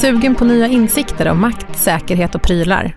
Sugen 0.00 0.34
på 0.34 0.44
nya 0.44 0.66
insikter 0.66 1.28
om 1.28 1.40
makt, 1.40 1.78
säkerhet 1.78 2.34
och 2.34 2.42
prylar? 2.42 2.96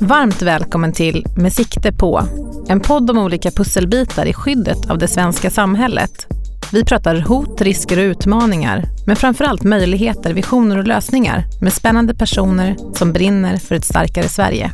Varmt 0.00 0.42
välkommen 0.42 0.92
till 0.92 1.26
Med 1.36 1.52
sikte 1.52 1.92
på, 1.92 2.22
en 2.68 2.80
podd 2.80 3.10
om 3.10 3.18
olika 3.18 3.50
pusselbitar 3.50 4.26
i 4.26 4.32
skyddet 4.32 4.90
av 4.90 4.98
det 4.98 5.08
svenska 5.08 5.50
samhället. 5.50 6.26
Vi 6.72 6.84
pratar 6.84 7.20
hot, 7.20 7.60
risker 7.60 7.98
och 7.98 8.02
utmaningar, 8.02 8.84
men 9.06 9.16
framförallt 9.16 9.62
möjligheter, 9.62 10.34
visioner 10.34 10.78
och 10.78 10.86
lösningar 10.86 11.44
med 11.60 11.72
spännande 11.72 12.14
personer 12.14 12.76
som 12.94 13.12
brinner 13.12 13.56
för 13.56 13.74
ett 13.74 13.84
starkare 13.84 14.28
Sverige. 14.28 14.70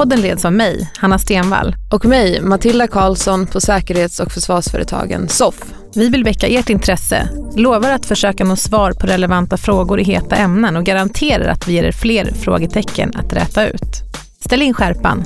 Podden 0.00 0.20
leds 0.20 0.44
av 0.44 0.52
mig, 0.52 0.90
Hanna 0.96 1.18
Stenvall. 1.18 1.76
Och 1.90 2.04
mig, 2.04 2.40
Matilda 2.40 2.86
Karlsson 2.86 3.46
på 3.46 3.60
säkerhets 3.60 4.20
och 4.20 4.32
försvarsföretagen 4.32 5.28
SOFF. 5.28 5.64
Vi 5.94 6.08
vill 6.08 6.24
väcka 6.24 6.46
ert 6.46 6.70
intresse, 6.70 7.28
lovar 7.56 7.90
att 7.90 8.06
försöka 8.06 8.44
nå 8.44 8.56
svar 8.56 8.92
på 8.92 9.06
relevanta 9.06 9.56
frågor 9.56 10.00
i 10.00 10.04
heta 10.04 10.36
ämnen 10.36 10.76
och 10.76 10.84
garanterar 10.84 11.48
att 11.48 11.68
vi 11.68 11.72
ger 11.72 11.84
er 11.84 11.92
fler 11.92 12.32
frågetecken 12.32 13.12
att 13.16 13.32
räta 13.32 13.68
ut. 13.68 14.02
Ställ 14.44 14.62
in 14.62 14.74
skärpan. 14.74 15.24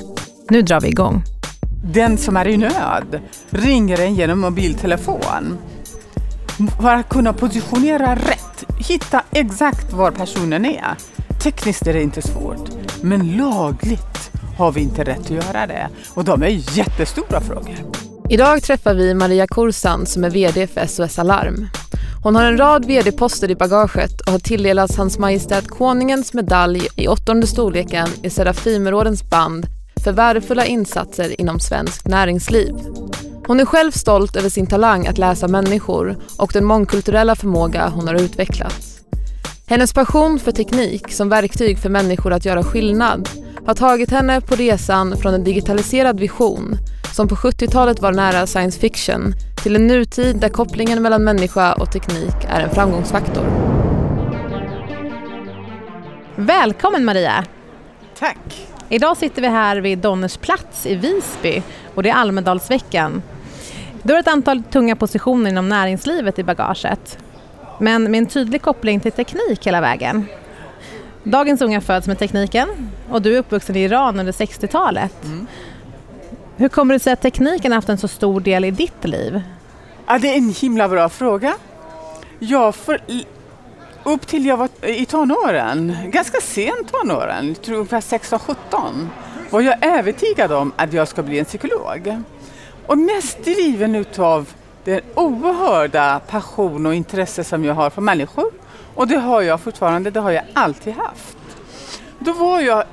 Nu 0.49 0.61
drar 0.61 0.81
vi 0.81 0.87
igång. 0.87 1.23
Den 1.83 2.17
som 2.17 2.37
är 2.37 2.47
i 2.47 2.57
nöd 2.57 3.19
ringer 3.49 3.99
en 3.99 4.15
genom 4.15 4.39
mobiltelefon. 4.39 5.57
För 6.81 6.93
att 6.93 7.09
kunna 7.09 7.33
positionera 7.33 8.15
rätt, 8.15 8.63
hitta 8.77 9.23
exakt 9.31 9.93
var 9.93 10.11
personen 10.11 10.65
är. 10.65 10.95
Tekniskt 11.43 11.87
är 11.87 11.93
det 11.93 12.01
inte 12.01 12.21
svårt, 12.21 12.69
men 13.01 13.37
lagligt 13.37 14.14
har 14.57 14.71
vi 14.71 14.81
inte 14.81 15.03
rätt 15.03 15.19
att 15.19 15.29
göra 15.29 15.67
det. 15.67 15.89
Och 16.13 16.23
de 16.23 16.43
är 16.43 16.77
jättestora 16.77 17.41
frågor. 17.41 17.75
Idag 18.29 18.63
träffar 18.63 18.93
vi 18.93 19.13
Maria 19.13 19.47
Korsan 19.47 20.05
som 20.05 20.23
är 20.23 20.29
VD 20.29 20.67
för 20.67 20.85
SOS 20.85 21.19
Alarm. 21.19 21.67
Hon 22.23 22.35
har 22.35 22.43
en 22.43 22.57
rad 22.57 22.85
VD-poster 22.85 23.51
i 23.51 23.55
bagaget 23.55 24.21
och 24.21 24.31
har 24.31 24.39
tilldelats 24.39 24.97
Hans 24.97 25.19
Majestät 25.19 25.67
Konungens 25.67 26.33
medalj 26.33 26.87
i 26.95 27.07
åttonde 27.07 27.47
storleken 27.47 28.07
i 28.23 28.29
Serafimerordens 28.29 29.29
band 29.29 29.67
för 30.03 30.11
värdefulla 30.11 30.65
insatser 30.65 31.41
inom 31.41 31.59
svenskt 31.59 32.07
näringsliv. 32.07 32.73
Hon 33.47 33.59
är 33.59 33.65
själv 33.65 33.91
stolt 33.91 34.35
över 34.35 34.49
sin 34.49 34.67
talang 34.67 35.07
att 35.07 35.17
läsa 35.17 35.47
människor 35.47 36.17
och 36.37 36.51
den 36.53 36.65
mångkulturella 36.65 37.35
förmåga 37.35 37.89
hon 37.89 38.07
har 38.07 38.15
utvecklat. 38.15 38.94
Hennes 39.67 39.93
passion 39.93 40.39
för 40.39 40.51
teknik 40.51 41.11
som 41.11 41.29
verktyg 41.29 41.79
för 41.79 41.89
människor 41.89 42.33
att 42.33 42.45
göra 42.45 42.63
skillnad 42.63 43.29
har 43.65 43.73
tagit 43.73 44.11
henne 44.11 44.41
på 44.41 44.55
resan 44.55 45.17
från 45.17 45.33
en 45.33 45.43
digitaliserad 45.43 46.19
vision 46.19 46.77
som 47.15 47.27
på 47.27 47.35
70-talet 47.35 48.01
var 48.01 48.11
nära 48.11 48.47
science 48.47 48.79
fiction 48.79 49.33
till 49.63 49.75
en 49.75 49.87
nutid 49.87 50.39
där 50.39 50.49
kopplingen 50.49 51.01
mellan 51.01 51.23
människa 51.23 51.73
och 51.73 51.91
teknik 51.91 52.35
är 52.47 52.61
en 52.61 52.69
framgångsfaktor. 52.69 53.45
Välkommen 56.35 57.05
Maria! 57.05 57.45
Tack! 58.19 58.67
Idag 58.89 59.17
sitter 59.17 59.41
vi 59.41 59.47
här 59.47 59.77
vid 59.77 59.97
Donners 59.97 60.37
plats 60.37 60.85
i 60.85 60.95
Visby 60.95 61.61
och 61.95 62.03
det 62.03 62.09
är 62.09 62.15
Almedalsveckan. 62.15 63.21
Du 64.03 64.13
har 64.13 64.19
ett 64.19 64.27
antal 64.27 64.63
tunga 64.63 64.95
positioner 64.95 65.49
inom 65.49 65.69
näringslivet 65.69 66.39
i 66.39 66.43
bagaget 66.43 67.17
men 67.79 68.11
med 68.11 68.17
en 68.17 68.25
tydlig 68.25 68.61
koppling 68.61 68.99
till 68.99 69.11
teknik 69.11 69.67
hela 69.67 69.81
vägen. 69.81 70.25
Dagens 71.23 71.61
unga 71.61 71.81
föds 71.81 72.07
med 72.07 72.19
tekniken 72.19 72.69
och 73.09 73.21
du 73.21 73.35
är 73.35 73.39
uppvuxen 73.39 73.75
i 73.75 73.83
Iran 73.83 74.19
under 74.19 74.33
60-talet. 74.33 75.25
Mm. 75.25 75.47
Hur 76.57 76.69
kommer 76.69 76.93
det 76.93 76.99
sig 76.99 77.13
att 77.13 77.21
tekniken 77.21 77.71
haft 77.71 77.89
en 77.89 77.97
så 77.97 78.07
stor 78.07 78.39
del 78.39 78.65
i 78.65 78.71
ditt 78.71 79.05
liv? 79.05 79.41
Ja, 80.07 80.19
det 80.19 80.33
är 80.33 80.37
en 80.37 80.49
himla 80.49 80.89
bra 80.89 81.09
fråga. 81.09 81.53
Jag 82.39 82.75
för, 82.75 83.01
upp 84.03 84.27
till 84.27 84.45
jag 84.45 84.57
var 84.57 84.69
i 84.81 85.05
tonåren, 85.05 85.97
ganska 86.07 86.41
sent 86.41 86.91
tonåren, 86.91 87.47
jag 87.47 87.61
tror 87.61 87.75
ungefär 87.75 88.01
16-17, 88.01 89.07
var 89.49 89.61
jag 89.61 89.85
övertygad 89.85 90.51
om 90.51 90.71
att 90.75 90.93
jag 90.93 91.07
ska 91.07 91.23
bli 91.23 91.39
en 91.39 91.45
psykolog. 91.45 92.21
Och 92.87 92.97
mest 92.97 93.43
driven 93.43 93.95
utav 93.95 94.53
den 94.85 95.01
oerhörda 95.15 96.19
passion 96.27 96.85
och 96.85 96.95
intresse 96.95 97.43
som 97.43 97.65
jag 97.65 97.73
har 97.73 97.89
för 97.89 98.01
människor. 98.01 98.51
Och 98.95 99.07
det 99.07 99.17
har 99.17 99.41
jag 99.41 99.61
fortfarande, 99.61 100.11
det 100.11 100.19
har 100.19 100.31
jag 100.31 100.43
alltid 100.53 100.93
haft. 100.93 101.37
Då 102.19 102.33
var 102.33 102.59
jag 102.59 102.83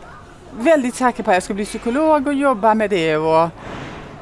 väldigt 0.58 0.94
säker 0.94 1.22
på 1.22 1.30
att 1.30 1.36
jag 1.36 1.42
skulle 1.42 1.54
bli 1.54 1.64
psykolog 1.64 2.26
och 2.26 2.34
jobba 2.34 2.74
med 2.74 2.90
det. 2.90 3.16
Och, 3.16 3.44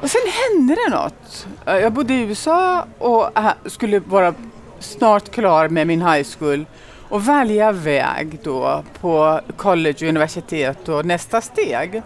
och 0.01 0.09
sen 0.09 0.21
hände 0.49 0.75
det 0.75 0.95
något. 0.95 1.47
Jag 1.65 1.93
bodde 1.93 2.13
i 2.13 2.21
USA 2.21 2.85
och 2.97 3.29
skulle 3.65 3.99
vara 3.99 4.33
snart 4.79 5.31
klar 5.31 5.67
med 5.67 5.87
min 5.87 6.01
high 6.01 6.27
school 6.37 6.65
och 7.09 7.27
välja 7.27 7.71
väg 7.71 8.39
då 8.43 8.83
på 9.01 9.41
college 9.57 9.95
och 10.01 10.09
universitet 10.09 10.89
och 10.89 11.05
nästa 11.05 11.41
steg. 11.41 12.01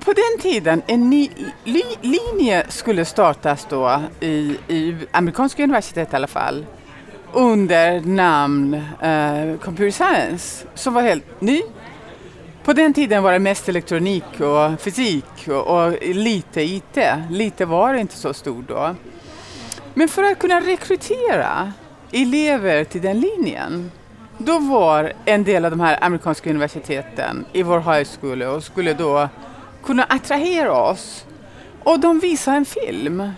Och 0.00 0.06
på 0.06 0.12
den 0.12 0.42
tiden, 0.42 0.82
en 0.86 1.10
ny 1.10 1.30
li, 1.64 1.84
linje 2.00 2.64
skulle 2.68 3.04
startas 3.04 3.66
då 3.70 4.02
i, 4.20 4.56
i 4.68 4.96
amerikanska 5.10 5.62
universitet 5.62 6.12
i 6.12 6.16
alla 6.16 6.26
fall 6.26 6.66
under 7.32 8.00
namn 8.00 8.74
uh, 8.74 9.58
Computer 9.58 9.90
Science 9.90 10.66
som 10.74 10.94
var 10.94 11.02
helt 11.02 11.40
ny 11.40 11.62
på 12.64 12.72
den 12.72 12.94
tiden 12.94 13.22
var 13.22 13.32
det 13.32 13.38
mest 13.38 13.68
elektronik 13.68 14.40
och 14.40 14.80
fysik 14.80 15.48
och, 15.48 15.66
och 15.66 15.92
lite 16.02 16.62
IT. 16.62 16.98
Lite 17.30 17.64
var 17.64 17.94
det 17.94 18.00
inte 18.00 18.16
så 18.16 18.34
stort 18.34 18.68
då. 18.68 18.94
Men 19.94 20.08
för 20.08 20.22
att 20.22 20.38
kunna 20.38 20.60
rekrytera 20.60 21.72
elever 22.12 22.84
till 22.84 23.02
den 23.02 23.20
linjen 23.20 23.90
då 24.38 24.58
var 24.58 25.12
en 25.24 25.44
del 25.44 25.64
av 25.64 25.70
de 25.70 25.80
här 25.80 26.04
amerikanska 26.04 26.50
universiteten 26.50 27.44
i 27.52 27.62
vår 27.62 27.78
high 27.80 28.08
school 28.20 28.42
och 28.42 28.64
skulle 28.64 28.94
då 28.94 29.28
kunna 29.84 30.04
attrahera 30.04 30.82
oss. 30.82 31.24
Och 31.82 32.00
de 32.00 32.18
visade 32.18 32.56
en 32.56 32.64
film 32.64 33.30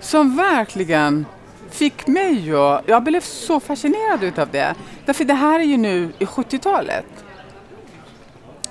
som 0.00 0.36
verkligen 0.36 1.26
fick 1.70 2.06
mig 2.06 2.54
att... 2.54 2.82
Jag 2.86 3.02
blev 3.02 3.20
så 3.20 3.60
fascinerad 3.60 4.24
utav 4.24 4.48
det. 4.52 4.74
Därför 5.04 5.24
det 5.24 5.34
här 5.34 5.60
är 5.60 5.64
ju 5.64 5.76
nu 5.76 6.12
i 6.18 6.24
70-talet. 6.24 7.06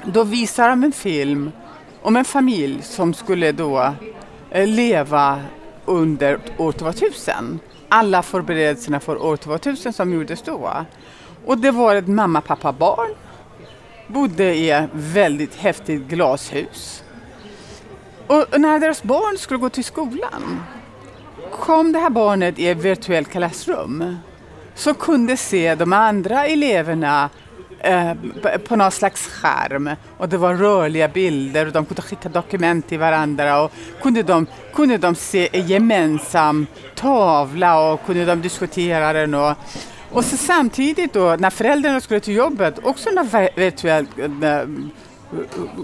Då 0.06 0.24
visar 0.24 0.69
de 0.69 0.84
en 0.84 0.91
film 0.91 1.52
om 2.02 2.16
en 2.16 2.25
familj 2.25 2.81
som 2.81 3.14
skulle 3.14 3.52
då 3.52 3.94
eh, 4.50 4.68
leva 4.68 5.41
under 5.85 6.40
år 6.58 6.72
2000. 6.72 7.59
Alla 7.90 8.24
förberedelserna 8.24 9.00
för 9.00 9.24
år 9.25 9.38
2000 9.38 9.94
som 9.94 10.14
gjordes 10.14 10.41
då. 10.41 10.72
Och 11.46 11.58
det 11.58 11.72
var 11.72 11.96
ett 11.96 12.08
mamma, 12.08 12.41
pappa, 12.41 12.72
barn. 12.72 13.09
Bodde 14.08 14.56
i 14.56 14.72
ett 14.72 14.90
väldigt 14.94 15.56
häftigt 15.56 16.08
glashus. 16.08 17.03
Och 18.28 18.59
när 18.62 18.80
deras 18.80 19.03
barn 19.03 19.38
skulle 19.38 19.59
gå 19.59 19.69
till 19.69 19.84
skolan 19.84 20.63
kom 21.52 21.91
det 21.91 22.00
här 22.00 22.09
barnet 22.09 22.59
i 22.59 22.68
ett 22.68 22.78
virtuellt 22.78 23.30
klassrum 23.30 24.18
som 24.75 24.96
kunde 24.96 25.38
se 25.38 25.75
de 25.75 25.94
andra 25.94 26.46
eleverna 26.46 27.30
Eh, 27.85 28.14
på 28.68 28.75
någon 28.75 28.91
slags 28.91 29.28
skärm. 29.28 29.90
Och 30.18 30.30
det 30.30 30.38
var 30.38 30.56
rörliga 30.56 31.08
bilder 31.08 31.66
och 31.66 31.72
de 31.72 31.85
kunde 31.85 32.02
skicka 32.02 32.30
dokument 32.30 32.88
till 32.88 33.00
varandra 33.00 33.62
och 33.62 33.72
kunde 34.02 34.24
de, 34.24 34.47
kunde 34.74 34.97
de 34.97 35.16
se 35.16 35.50
en 35.52 35.68
gemensam 35.68 36.68
tavla 36.96 37.91
och 37.91 38.06
kunde 38.06 38.25
de 38.25 38.41
diskutera 38.41 39.14
den 39.14 39.34
och, 39.34 39.53
och 40.12 40.25
så 40.25 40.38
samtidigt 40.38 41.14
då 41.14 41.35
när 41.40 41.50
föräldrarna 41.50 42.02
skulle 42.02 42.19
till 42.19 42.35
jobbet 42.35 42.80
också 42.84 43.09
något 43.09 43.34
virtuellt 43.56 44.19
eh, 44.19 44.59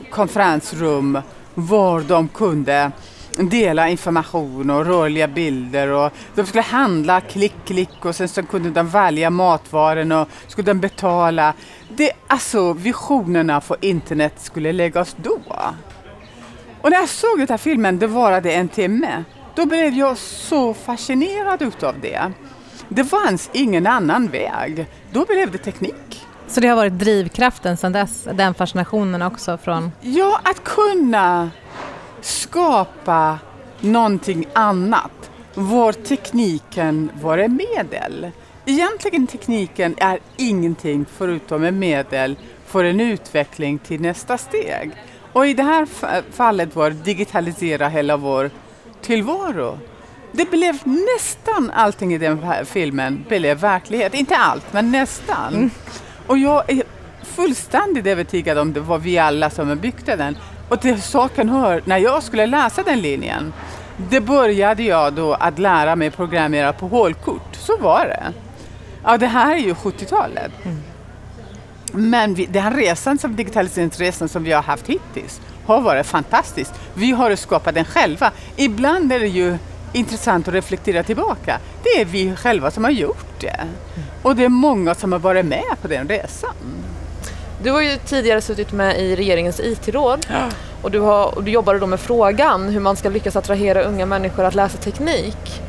konferensrum 0.09 1.17
var 1.53 2.01
de 2.01 2.27
kunde 2.27 2.91
dela 3.37 3.89
information 3.89 4.69
och 4.69 4.85
rörliga 4.85 5.27
bilder 5.27 5.87
och 5.87 6.11
de 6.35 6.45
skulle 6.45 6.61
handla 6.61 7.21
klick, 7.21 7.53
klick 7.65 8.05
och 8.05 8.15
sen 8.15 8.27
så 8.27 8.43
kunde 8.43 8.69
de 8.69 8.87
välja 8.89 9.29
matvaror 9.29 10.21
och 10.21 10.27
skulle 10.47 10.65
de 10.65 10.79
betala. 10.79 11.53
Det, 11.89 12.11
alltså 12.27 12.73
visionerna 12.73 13.61
för 13.61 13.77
internet 13.81 14.33
skulle 14.37 14.71
läggas 14.71 15.15
då. 15.23 15.39
Och 16.81 16.89
när 16.91 16.97
jag 16.97 17.09
såg 17.09 17.37
den 17.37 17.47
här 17.49 17.57
filmen, 17.57 17.99
det 17.99 18.07
varade 18.07 18.51
en 18.53 18.67
timme, 18.67 19.23
då 19.55 19.65
blev 19.65 19.93
jag 19.93 20.17
så 20.17 20.73
fascinerad 20.73 21.61
utav 21.61 21.95
det. 22.01 22.31
Det 22.89 23.05
fanns 23.05 23.49
ingen 23.53 23.87
annan 23.87 24.27
väg. 24.27 24.85
Då 25.11 25.25
blev 25.25 25.51
det 25.51 25.57
teknik. 25.57 26.10
Så 26.51 26.59
det 26.59 26.67
har 26.67 26.75
varit 26.75 26.99
drivkraften 26.99 27.77
sedan 27.77 27.91
dess, 27.91 28.27
den 28.33 28.53
fascinationen 28.53 29.21
också 29.21 29.57
från... 29.57 29.91
Ja, 30.01 30.39
att 30.43 30.63
kunna 30.63 31.49
skapa 32.21 33.39
någonting 33.79 34.45
annat. 34.53 35.31
Var 35.53 35.93
tekniken 35.93 37.11
var 37.21 37.37
ett 37.37 37.51
medel. 37.51 38.31
Egentligen 38.65 39.27
tekniken 39.27 39.95
är 39.97 40.19
ingenting 40.37 41.05
förutom 41.17 41.63
ett 41.63 41.73
medel 41.73 42.35
för 42.65 42.83
en 42.83 42.99
utveckling 42.99 43.79
till 43.79 44.01
nästa 44.01 44.37
steg. 44.37 44.91
Och 45.33 45.47
i 45.47 45.53
det 45.53 45.63
här 45.63 45.87
fallet 46.31 46.75
var 46.75 46.89
digitalisera 46.89 47.87
hela 47.87 48.17
vår 48.17 48.51
tillvaro. 49.01 49.79
Det 50.31 50.51
blev 50.51 50.79
nästan 50.85 51.71
allting 51.73 52.13
i 52.13 52.17
den 52.17 52.43
här 52.43 52.63
filmen 52.63 53.25
blev 53.27 53.59
verklighet. 53.59 54.13
Inte 54.13 54.35
allt, 54.37 54.73
men 54.73 54.91
nästan. 54.91 55.53
Mm. 55.53 55.69
Och 56.31 56.37
jag 56.37 56.69
är 56.69 56.83
fullständigt 57.23 58.05
övertygad 58.05 58.57
om 58.57 58.73
det 58.73 58.79
var 58.79 58.97
vi 58.97 59.17
alla 59.17 59.49
som 59.49 59.77
byggde 59.77 60.15
den. 60.15 60.37
Och 60.69 60.81
till 60.81 61.01
saken 61.01 61.49
hör, 61.49 61.81
när 61.85 61.97
jag 61.97 62.23
skulle 62.23 62.45
läsa 62.45 62.83
den 62.83 63.01
linjen, 63.01 63.53
det 63.97 64.21
började 64.21 64.83
jag 64.83 65.13
då 65.13 65.33
att 65.33 65.59
lära 65.59 65.95
mig 65.95 66.11
programmera 66.11 66.73
på 66.73 66.87
hålkort. 66.87 67.55
Så 67.55 67.77
var 67.77 68.05
det. 68.05 68.33
Ja, 69.03 69.17
det 69.17 69.27
här 69.27 69.55
är 69.55 69.59
ju 69.59 69.73
70-talet. 69.73 70.51
Mm. 70.63 70.77
Men 71.91 72.33
vi, 72.33 72.45
den 72.45 72.73
resan 72.73 73.17
som 73.17 73.35
digitaliseringsresan 73.35 74.29
som 74.29 74.43
vi 74.43 74.51
har 74.51 74.63
haft 74.63 74.87
hittills 74.87 75.41
har 75.65 75.81
varit 75.81 76.05
fantastisk. 76.05 76.71
Vi 76.93 77.11
har 77.11 77.35
skapat 77.35 77.75
den 77.75 77.85
själva. 77.85 78.31
Ibland 78.55 79.11
är 79.11 79.19
det 79.19 79.27
ju 79.27 79.57
intressant 79.93 80.47
att 80.47 80.53
reflektera 80.53 81.03
tillbaka. 81.03 81.59
Det 81.83 82.01
är 82.01 82.05
vi 82.05 82.35
själva 82.35 82.71
som 82.71 82.83
har 82.83 82.91
gjort 82.91 83.39
det. 83.39 83.59
Och 84.21 84.35
det 84.35 84.43
är 84.43 84.49
många 84.49 84.95
som 84.95 85.11
har 85.11 85.19
varit 85.19 85.45
med 85.45 85.75
på 85.81 85.87
den 85.87 86.07
resan. 86.07 86.53
Du 87.63 87.71
har 87.71 87.81
ju 87.81 87.97
tidigare 87.97 88.41
suttit 88.41 88.71
med 88.71 88.99
i 88.99 89.15
regeringens 89.15 89.59
IT-råd 89.59 90.25
och, 90.81 90.91
du 90.91 90.99
har, 90.99 91.35
och 91.35 91.43
du 91.43 91.51
jobbade 91.51 91.79
då 91.79 91.87
med 91.87 91.99
frågan 91.99 92.69
hur 92.69 92.79
man 92.79 92.95
ska 92.95 93.09
lyckas 93.09 93.35
attrahera 93.35 93.81
unga 93.81 94.05
människor 94.05 94.45
att 94.45 94.55
läsa 94.55 94.77
teknik. 94.77 95.61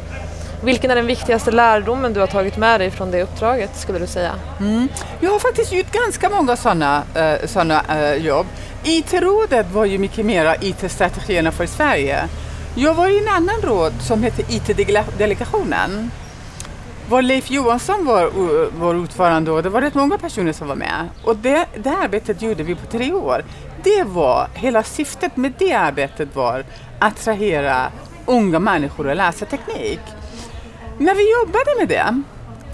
Vilken 0.65 0.91
är 0.91 0.95
den 0.95 1.07
viktigaste 1.07 1.51
lärdomen 1.51 2.13
du 2.13 2.21
har 2.21 2.27
tagit 2.27 2.57
med 2.57 2.81
dig 2.81 2.91
från 2.91 3.11
det 3.11 3.23
uppdraget 3.23 3.77
skulle 3.77 3.99
du 3.99 4.07
säga? 4.07 4.33
Mm. 4.61 4.89
Jag 5.21 5.31
har 5.31 5.39
faktiskt 5.39 5.73
gjort 5.73 5.93
ganska 5.93 6.31
många 6.31 6.57
sådana 6.57 7.03
såna, 7.45 7.83
uh, 7.91 8.27
jobb. 8.27 8.47
IT-rådet 8.85 9.71
var 9.73 9.85
ju 9.85 9.99
mycket 9.99 10.27
mer 10.27 10.57
IT-strategierna 10.61 11.53
för 11.53 11.67
Sverige. 11.67 12.29
Jag 12.75 12.95
var 12.95 13.09
i 13.09 13.19
en 13.19 13.29
annan 13.29 13.61
råd 13.63 13.93
som 14.01 14.23
hette 14.23 14.43
IT-delegationen. 14.55 16.11
Var 17.09 17.23
Leif 17.23 17.51
Johansson 17.51 18.05
var, 18.05 18.31
var 18.81 18.95
ordförande 18.95 19.51
och 19.51 19.63
det 19.63 19.69
var 19.69 19.81
rätt 19.81 19.95
många 19.95 20.19
personer 20.19 20.53
som 20.53 20.69
var 20.69 20.75
med. 20.75 21.09
Och 21.25 21.37
det, 21.37 21.67
det 21.77 21.91
arbetet 21.91 22.43
gjorde 22.43 22.63
vi 22.63 22.75
på 22.75 22.87
tre 22.87 23.13
år. 23.13 23.45
Det 23.83 24.03
var, 24.03 24.49
hela 24.55 24.83
syftet 24.83 25.37
med 25.37 25.53
det 25.59 25.73
arbetet 25.73 26.37
var 26.37 26.61
att 26.61 26.67
attrahera 26.99 27.87
unga 28.27 28.59
människor 28.59 29.11
att 29.11 29.17
läsa 29.17 29.47
teknik. 29.47 30.01
När 30.99 31.15
vi 31.15 31.33
jobbade 31.33 31.79
med 31.79 31.89
det, 31.89 32.23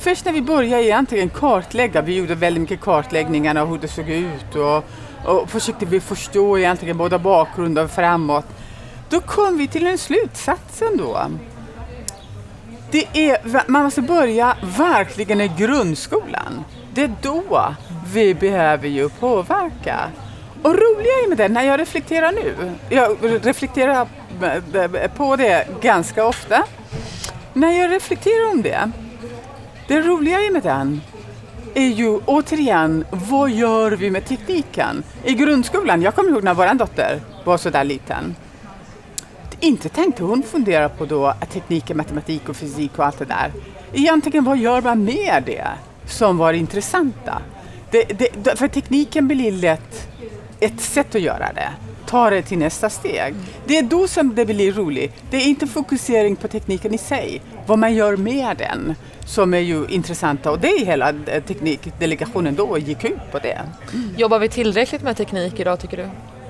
först 0.00 0.24
när 0.24 0.32
vi 0.32 0.42
började 0.42 0.84
egentligen 0.84 1.28
kartlägga, 1.28 2.02
vi 2.02 2.16
gjorde 2.16 2.34
väldigt 2.34 2.60
mycket 2.60 2.80
kartläggningar 2.80 3.56
av 3.56 3.68
hur 3.68 3.78
det 3.78 3.88
såg 3.88 4.08
ut 4.08 4.56
och, 4.56 4.84
och 5.24 5.50
försökte 5.50 5.86
vi 5.86 6.00
förstå 6.00 6.58
egentligen 6.58 6.98
både 6.98 7.18
bakgrund 7.18 7.78
och 7.78 7.90
framåt. 7.90 8.46
Då 9.10 9.20
kom 9.20 9.58
vi 9.58 9.68
till 9.68 9.86
en 9.86 9.98
slutsats 9.98 10.82
ändå. 10.82 11.30
Det 12.90 13.06
är, 13.12 13.70
man 13.70 13.84
måste 13.84 14.02
börja 14.02 14.56
verkligen 14.78 15.40
i 15.40 15.52
grundskolan. 15.58 16.64
Det 16.94 17.02
är 17.02 17.14
då 17.22 17.74
vi 18.12 18.34
behöver 18.34 18.88
ju 18.88 19.08
påverka. 19.08 20.10
Och 20.62 20.74
roliga 20.74 21.12
är 21.24 21.28
med 21.28 21.38
det, 21.38 21.48
när 21.48 21.62
jag 21.62 21.80
reflekterar 21.80 22.32
nu, 22.32 22.54
jag 22.88 23.16
reflekterar 23.46 24.08
på 25.08 25.36
det 25.36 25.66
ganska 25.80 26.26
ofta, 26.26 26.64
när 27.52 27.72
jag 27.72 27.90
reflekterar 27.90 28.50
om 28.50 28.62
det, 28.62 28.90
det 29.88 30.00
roliga 30.00 30.38
med 30.52 30.62
den 30.62 31.00
är 31.74 31.88
ju 31.88 32.20
återigen, 32.26 33.04
vad 33.10 33.50
gör 33.50 33.90
vi 33.90 34.10
med 34.10 34.24
tekniken? 34.24 35.02
I 35.24 35.34
grundskolan, 35.34 36.02
jag 36.02 36.14
kommer 36.14 36.30
ihåg 36.30 36.44
när 36.44 36.54
vår 36.54 36.74
dotter 36.74 37.20
var 37.44 37.56
så 37.56 37.70
där 37.70 37.84
liten. 37.84 38.36
Inte 39.60 39.88
tänkte 39.88 40.22
hon 40.22 40.42
fundera 40.42 40.88
på 40.88 41.04
då 41.04 41.26
att 41.26 41.50
teknik, 41.50 41.94
matematik 41.94 42.48
och 42.48 42.56
fysik 42.56 42.98
och 42.98 43.06
allt 43.06 43.18
det 43.18 43.24
där. 43.24 43.52
Egentligen, 43.92 44.44
vad 44.44 44.58
gör 44.58 44.82
man 44.82 45.04
med 45.04 45.42
det 45.46 45.66
som 46.06 46.38
var 46.38 46.52
intressanta? 46.52 47.42
Det, 47.90 48.04
det, 48.04 48.58
för 48.58 48.68
tekniken 48.68 49.28
blir 49.28 49.52
lätt 49.52 50.08
ett 50.60 50.80
sätt 50.80 51.14
att 51.14 51.20
göra 51.20 51.52
det 51.54 51.72
ta 52.08 52.30
det 52.30 52.42
till 52.42 52.58
nästa 52.58 52.90
steg. 52.90 53.34
Det 53.66 53.78
är 53.78 53.82
då 53.82 54.08
som 54.08 54.34
det 54.34 54.46
blir 54.46 54.72
roligt. 54.72 55.14
Det 55.30 55.36
är 55.36 55.46
inte 55.46 55.66
fokusering 55.66 56.36
på 56.36 56.48
tekniken 56.48 56.94
i 56.94 56.98
sig, 56.98 57.42
vad 57.66 57.78
man 57.78 57.94
gör 57.94 58.16
med 58.16 58.56
den 58.56 58.94
som 59.26 59.54
är 59.54 59.58
ju 59.58 59.86
intressanta 59.88 60.50
och 60.50 60.58
det 60.58 60.68
är 60.68 60.86
hela 60.86 61.12
teknikdelegationen 61.46 62.54
då 62.54 62.78
gick 62.78 63.04
ut 63.04 63.32
på 63.32 63.38
det. 63.38 63.58
Jobbar 64.16 64.38
vi 64.38 64.48
tillräckligt 64.48 65.02
med 65.02 65.16
teknik 65.16 65.60
idag 65.60 65.80
tycker 65.80 65.96
du? 65.96 66.08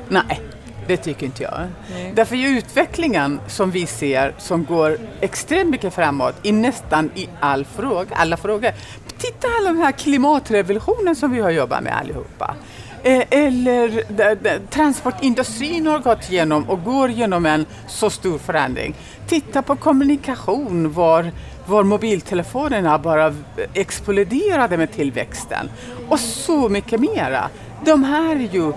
Nej, 0.08 0.40
det 0.88 0.96
tycker 0.96 1.26
inte 1.26 1.43
jag. 1.43 1.67
Nej. 1.90 2.12
Därför 2.14 2.37
är 2.37 2.49
utvecklingen 2.49 3.40
som 3.46 3.70
vi 3.70 3.87
ser 3.87 4.35
som 4.38 4.64
går 4.64 4.99
extremt 5.20 5.70
mycket 5.70 5.94
framåt 5.94 6.35
i 6.43 6.52
nästan 6.52 7.11
i 7.14 7.29
all 7.40 7.64
fråga, 7.64 8.17
alla 8.17 8.37
frågor. 8.37 8.70
Titta 9.19 9.49
alla 9.58 9.73
de 9.73 9.79
här 9.79 9.93
klimatrevolutionen 9.93 11.17
som 11.17 11.32
vi 11.32 11.40
har 11.40 11.50
jobbat 11.50 11.82
med 11.82 11.96
allihopa. 11.99 12.55
Eh, 13.02 13.23
eller 13.31 14.67
transportindustrin 14.70 15.87
har 15.87 15.99
gått 15.99 16.31
igenom 16.31 16.69
och 16.69 16.85
går 16.85 17.11
genom 17.11 17.46
en 17.46 17.67
så 17.87 18.11
stor 18.11 18.38
förändring. 18.38 18.94
Titta 19.26 19.62
på 19.62 19.76
kommunikation 19.76 20.93
var, 20.93 21.31
var 21.67 21.82
mobiltelefonerna 21.82 22.99
bara 22.99 23.35
exploderade 23.75 24.76
med 24.76 24.93
tillväxten. 24.93 25.70
Och 26.08 26.20
så 26.20 26.69
mycket 26.69 27.00
mera. 27.00 27.49
De 27.85 28.05
här 28.05 28.37
är 28.37 28.55
ju 28.55 28.73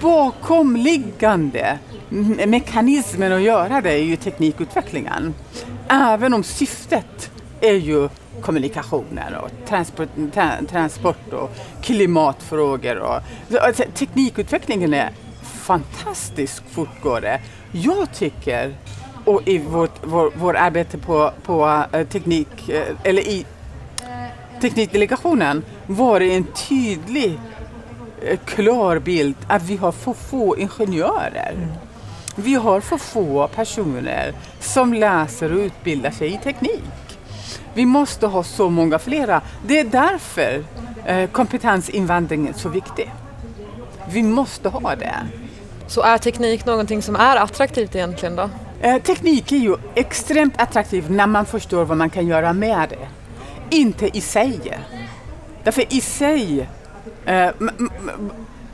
bakomliggande 0.00 1.78
mekanismen 2.46 3.32
att 3.32 3.42
göra 3.42 3.80
det 3.80 3.92
är 3.92 4.02
ju 4.02 4.16
teknikutvecklingen. 4.16 5.34
Även 5.88 6.34
om 6.34 6.42
syftet 6.42 7.30
är 7.60 7.74
ju 7.74 8.08
kommunikationer 8.40 9.40
och 9.42 9.68
transport, 9.68 10.08
transport 10.68 11.32
och 11.32 11.50
klimatfrågor. 11.82 12.96
Och, 12.96 13.20
alltså, 13.60 13.84
teknikutvecklingen 13.94 14.94
är 14.94 15.10
fantastiskt 15.42 16.62
fortgående. 16.70 17.40
Jag 17.72 18.12
tycker, 18.12 18.74
och 19.24 19.48
i 19.48 19.58
vårt 19.58 20.00
vår, 20.02 20.32
vår 20.36 20.56
arbete 20.56 20.98
på, 20.98 21.32
på 21.42 21.84
eh, 21.92 22.06
teknik, 22.06 22.68
eh, 22.68 22.82
eller 23.02 23.22
i 23.22 23.46
teknikdelegationen 24.60 25.64
var 25.86 26.20
det 26.20 26.34
en 26.36 26.46
tydlig, 26.68 27.38
klar 28.44 28.98
bild 28.98 29.36
att 29.48 29.62
vi 29.62 29.76
har 29.76 29.92
för 29.92 30.12
få 30.12 30.56
ingenjörer. 30.56 31.52
Mm. 31.56 31.68
Vi 32.34 32.54
har 32.54 32.80
för 32.80 32.98
få 32.98 33.48
personer 33.48 34.32
som 34.60 34.94
läser 34.94 35.52
och 35.52 35.58
utbildar 35.58 36.10
sig 36.10 36.34
i 36.34 36.38
teknik. 36.38 37.18
Vi 37.74 37.86
måste 37.86 38.26
ha 38.26 38.44
så 38.44 38.70
många 38.70 38.98
flera. 38.98 39.42
Det 39.66 39.80
är 39.80 39.84
därför 39.84 40.64
eh, 41.04 41.30
kompetensinvandring 41.30 42.48
är 42.48 42.52
så 42.52 42.68
viktig. 42.68 43.12
Vi 44.10 44.22
måste 44.22 44.68
ha 44.68 44.96
det. 44.96 45.14
Så 45.86 46.02
är 46.02 46.18
teknik 46.18 46.66
någonting 46.66 47.02
som 47.02 47.16
är 47.16 47.36
attraktivt 47.36 47.94
egentligen 47.94 48.36
då? 48.36 48.50
Eh, 48.80 49.02
teknik 49.02 49.52
är 49.52 49.56
ju 49.56 49.76
extremt 49.94 50.60
attraktivt 50.60 51.10
när 51.10 51.26
man 51.26 51.46
förstår 51.46 51.84
vad 51.84 51.96
man 51.96 52.10
kan 52.10 52.26
göra 52.26 52.52
med 52.52 52.88
det. 52.88 53.08
Inte 53.76 54.16
i 54.16 54.20
sig. 54.20 54.78
Därför 55.64 55.94
i 55.94 56.00
sig, 56.00 56.68
eh, 57.26 57.50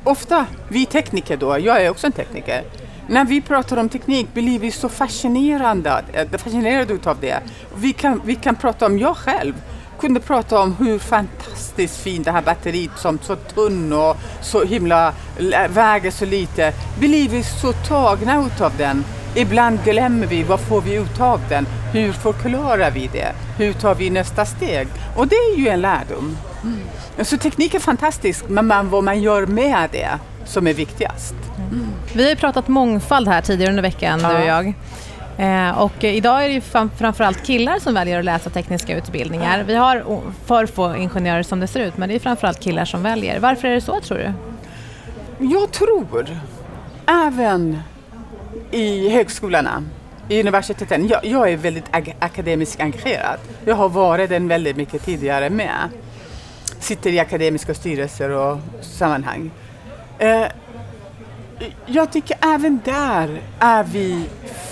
ofta 0.05 0.47
vi 0.69 0.87
tekniker 0.87 1.37
då, 1.37 1.59
jag 1.59 1.83
är 1.85 1.91
också 1.91 2.07
en 2.07 2.13
tekniker, 2.13 2.65
när 3.07 3.25
vi 3.25 3.41
pratar 3.41 3.77
om 3.77 3.89
teknik 3.89 4.35
blir 4.35 4.59
vi 4.59 4.71
så 4.71 4.89
fascinerade, 4.89 6.05
eh, 6.13 6.39
fascinerade 6.39 6.93
utav 6.95 7.17
det. 7.21 7.39
Vi 7.75 7.93
kan, 7.93 8.21
vi 8.25 8.35
kan 8.35 8.57
prata 8.57 8.87
om, 8.87 8.99
jag 8.99 9.17
själv 9.17 9.55
kunde 10.01 10.21
prata 10.21 10.61
om 10.61 10.75
hur 10.75 10.99
fantastiskt 10.99 11.97
fint 11.97 12.25
det 12.25 12.33
här 12.33 12.43
batteriet 12.43 12.91
som 12.99 13.19
så 13.23 13.37
tunn 13.37 13.93
och 13.93 14.17
så 14.41 14.65
himla 14.65 15.15
väger 15.69 16.11
så 16.11 16.25
lite. 16.25 16.73
Blir 16.99 17.29
vi 17.29 17.43
så 17.43 17.73
tagna 17.73 18.47
utav 18.47 18.73
den. 18.79 19.05
Ibland 19.35 19.85
glömmer 19.85 20.27
vi, 20.27 20.43
vad 20.43 20.61
får 20.61 20.81
vi 20.81 20.95
ut 20.95 21.21
av 21.21 21.41
den? 21.49 21.67
Hur 21.93 22.13
förklarar 22.13 22.91
vi 22.91 23.11
det? 23.13 23.33
Hur 23.59 23.73
tar 23.73 23.95
vi 23.95 24.11
nästa 24.11 24.45
steg? 24.45 24.89
Och 25.17 25.29
det 25.29 25.37
är 25.37 25.59
ju 25.59 25.69
en 25.69 25.81
lärdom. 25.81 26.37
Mm. 26.63 26.79
Så 27.25 27.37
teknik 27.37 27.75
är 27.75 27.79
fantastisk, 27.79 28.45
men 28.49 28.67
man, 28.67 28.91
vad 28.91 29.05
man 29.05 29.23
gör 29.23 29.47
med 29.47 29.89
det 29.93 30.09
som 30.45 30.67
är 30.67 30.75
viktigast. 30.75 31.35
Mm. 31.57 31.87
Vi 32.15 32.23
har 32.23 32.31
ju 32.31 32.37
pratat 32.37 32.69
mångfald 32.69 33.29
här 33.29 33.43
tidigare 33.43 33.71
under 33.71 33.83
veckan, 33.83 34.21
ja. 34.23 34.29
du 34.29 34.35
och 34.35 34.47
jag. 34.47 34.75
Eh, 35.39 35.79
och 35.79 36.05
idag 36.05 36.45
är 36.45 36.49
det 36.49 36.55
ju 36.55 36.61
framförallt 36.99 37.47
killar 37.47 37.79
som 37.79 37.95
väljer 37.95 38.19
att 38.19 38.25
läsa 38.25 38.51
tekniska 38.51 38.97
utbildningar. 38.97 39.65
Vi 39.67 39.75
har 39.75 40.05
för 40.47 40.67
få 40.67 40.97
ingenjörer 40.97 41.43
som 41.43 41.61
det 41.61 41.67
ser 41.67 41.81
ut, 41.81 41.97
men 41.97 42.09
det 42.09 42.15
är 42.15 42.19
framförallt 42.19 42.61
killar 42.61 42.85
som 42.85 43.03
väljer. 43.03 43.41
Varför 43.41 43.69
är 43.69 43.75
det 43.75 43.81
så, 43.81 44.01
tror 44.01 44.19
du? 44.19 44.33
Jag 45.47 45.73
tror, 45.73 46.27
även 47.07 47.83
i 48.73 49.09
högskolorna, 49.09 49.85
i 50.29 50.41
universiteten, 50.41 51.09
jag, 51.09 51.25
jag 51.25 51.53
är 51.53 51.57
väldigt 51.57 51.85
akademiskt 52.19 52.81
engagerad. 52.81 53.39
Jag 53.65 53.75
har 53.75 53.89
varit 53.89 54.31
den 54.31 54.49
väldigt 54.49 54.77
mycket 54.77 55.05
tidigare 55.05 55.51
med. 55.51 55.89
Sitter 56.79 57.11
i 57.11 57.19
akademiska 57.19 57.75
styrelser 57.75 58.31
och 58.31 58.59
sammanhang. 58.81 59.51
Eh, 60.19 60.47
jag 61.87 62.13
tycker 62.13 62.37
även 62.41 62.81
där 62.85 63.41
är 63.59 63.85
vi 63.85 64.25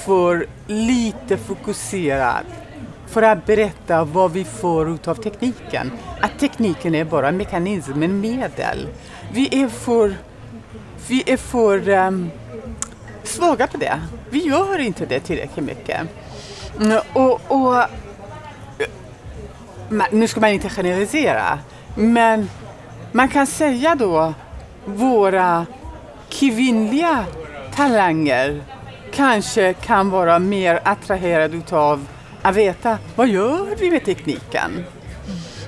för 0.05 0.47
lite 0.67 1.37
fokuserade 1.37 2.45
för 3.07 3.23
att 3.23 3.47
berätta 3.47 4.05
vad 4.05 4.33
vi 4.33 4.45
får 4.45 4.95
ut 4.95 5.09
av 5.09 5.15
tekniken. 5.15 5.93
Att 6.21 6.39
tekniken 6.39 6.95
är 6.95 7.05
bara 7.05 7.29
en 7.29 7.37
mekanism, 7.37 8.03
en 8.03 8.21
medel. 8.21 8.89
Vi 9.33 9.63
är 9.63 9.69
för, 9.69 10.15
vi 11.09 11.23
är 11.27 11.37
för 11.37 11.89
um, 11.89 12.31
svaga 13.31 13.67
på 13.67 13.77
det. 13.77 14.01
Vi 14.31 14.39
gör 14.47 14.79
inte 14.79 15.07
det 15.07 15.21
tillräckligt 15.21 15.65
mycket. 15.67 16.01
Mm, 16.81 17.01
och, 17.13 17.41
och, 17.49 17.85
nu 20.11 20.29
ska 20.29 20.41
man 20.41 20.51
inte 20.51 20.69
generalisera, 20.69 21.59
men 21.95 22.51
man 23.13 23.29
kan 23.29 23.47
säga 23.47 23.95
då 23.95 24.35
våra 24.85 25.67
kvinnliga 26.29 27.25
talanger 27.75 28.63
kanske 29.13 29.73
kan 29.73 30.11
vara 30.11 30.39
mer 30.39 30.81
attraherade 30.85 31.57
utav 31.57 32.07
att 32.43 32.57
veta 32.57 32.99
vad 33.17 33.29
gör 33.29 33.77
vi 33.79 33.91
med 33.91 34.05
tekniken? 34.05 34.85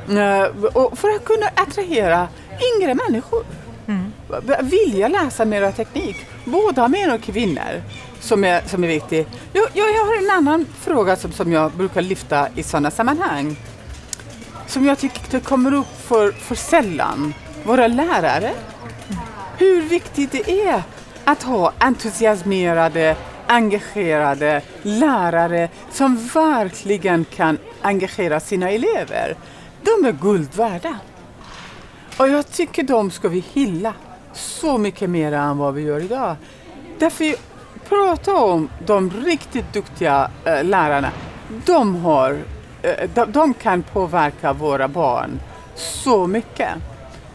Mm. 0.09 0.65
Och 0.73 0.99
för 0.99 1.09
att 1.09 1.25
kunna 1.25 1.47
attrahera 1.55 2.29
yngre 2.77 2.95
människor. 2.95 3.45
Mm. 3.89 4.13
Vilja 4.61 5.09
läsa 5.09 5.45
mera 5.45 5.73
teknik, 5.73 6.17
både 6.45 6.89
män 6.89 7.11
och 7.11 7.23
kvinnor, 7.23 7.83
som 8.21 8.45
är, 8.45 8.63
som 8.67 8.85
är 8.85 8.89
viktig. 8.89 9.27
Jag, 9.53 9.65
jag, 9.73 9.91
jag 9.95 10.05
har 10.05 10.25
en 10.25 10.31
annan 10.31 10.67
fråga 10.81 11.17
som, 11.17 11.33
som 11.33 11.53
jag 11.53 11.73
brukar 11.73 12.03
lyfta 12.03 12.49
i 12.55 12.63
sådana 12.63 12.91
sammanhang. 12.91 13.57
Som 14.67 14.87
jag 14.87 14.99
tycker 14.99 15.41
kommer 15.41 15.75
upp 15.75 16.01
för, 16.01 16.33
för 16.33 16.55
sällan. 16.55 17.35
Våra 17.65 17.87
lärare. 17.87 18.53
Hur 19.59 19.83
viktigt 19.83 20.33
det 20.33 20.51
är 20.69 20.83
att 21.25 21.43
ha 21.43 21.73
entusiasmerade, 21.79 23.17
engagerade 23.47 24.63
lärare 24.83 25.69
som 25.91 26.29
verkligen 26.35 27.25
kan 27.25 27.59
engagera 27.83 28.41
sina 28.41 28.71
elever. 28.71 29.37
De 29.83 30.09
är 30.09 30.13
guld 30.13 30.55
värda. 30.55 30.99
Och 32.17 32.29
jag 32.29 32.51
tycker 32.51 32.83
de 32.83 33.11
ska 33.11 33.29
vi 33.29 33.45
hylla 33.53 33.95
så 34.33 34.79
mycket 34.79 35.11
mer 35.11 35.33
än 35.33 35.59
vad 35.59 35.75
vi 35.75 35.83
gör 35.83 36.01
idag. 36.01 36.37
Därför 36.99 37.35
prata 37.89 38.37
om 38.37 38.69
de 38.87 39.11
riktigt 39.11 39.73
duktiga 39.73 40.31
äh, 40.45 40.65
lärarna. 40.65 41.11
De, 41.67 41.97
har, 41.97 42.39
äh, 42.83 43.11
de, 43.15 43.33
de, 43.33 43.55
kan 43.55 43.83
påverka 43.83 44.53
våra 44.53 44.89
barn 44.89 45.41
så 45.75 46.27
mycket. 46.27 46.69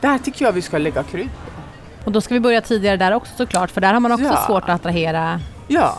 Där 0.01 0.17
tycker 0.17 0.45
jag 0.45 0.51
vi 0.51 0.61
ska 0.61 0.77
lägga 0.77 1.03
krut 1.03 1.27
på. 1.27 2.05
Och 2.05 2.11
då 2.11 2.21
ska 2.21 2.33
vi 2.33 2.39
börja 2.39 2.61
tidigare 2.61 2.97
där 2.97 3.11
också 3.11 3.33
såklart, 3.37 3.71
för 3.71 3.81
där 3.81 3.93
har 3.93 3.99
man 3.99 4.11
också 4.11 4.25
ja. 4.25 4.43
svårt 4.47 4.63
att 4.63 4.69
attrahera 4.69 5.39
ja. 5.67 5.93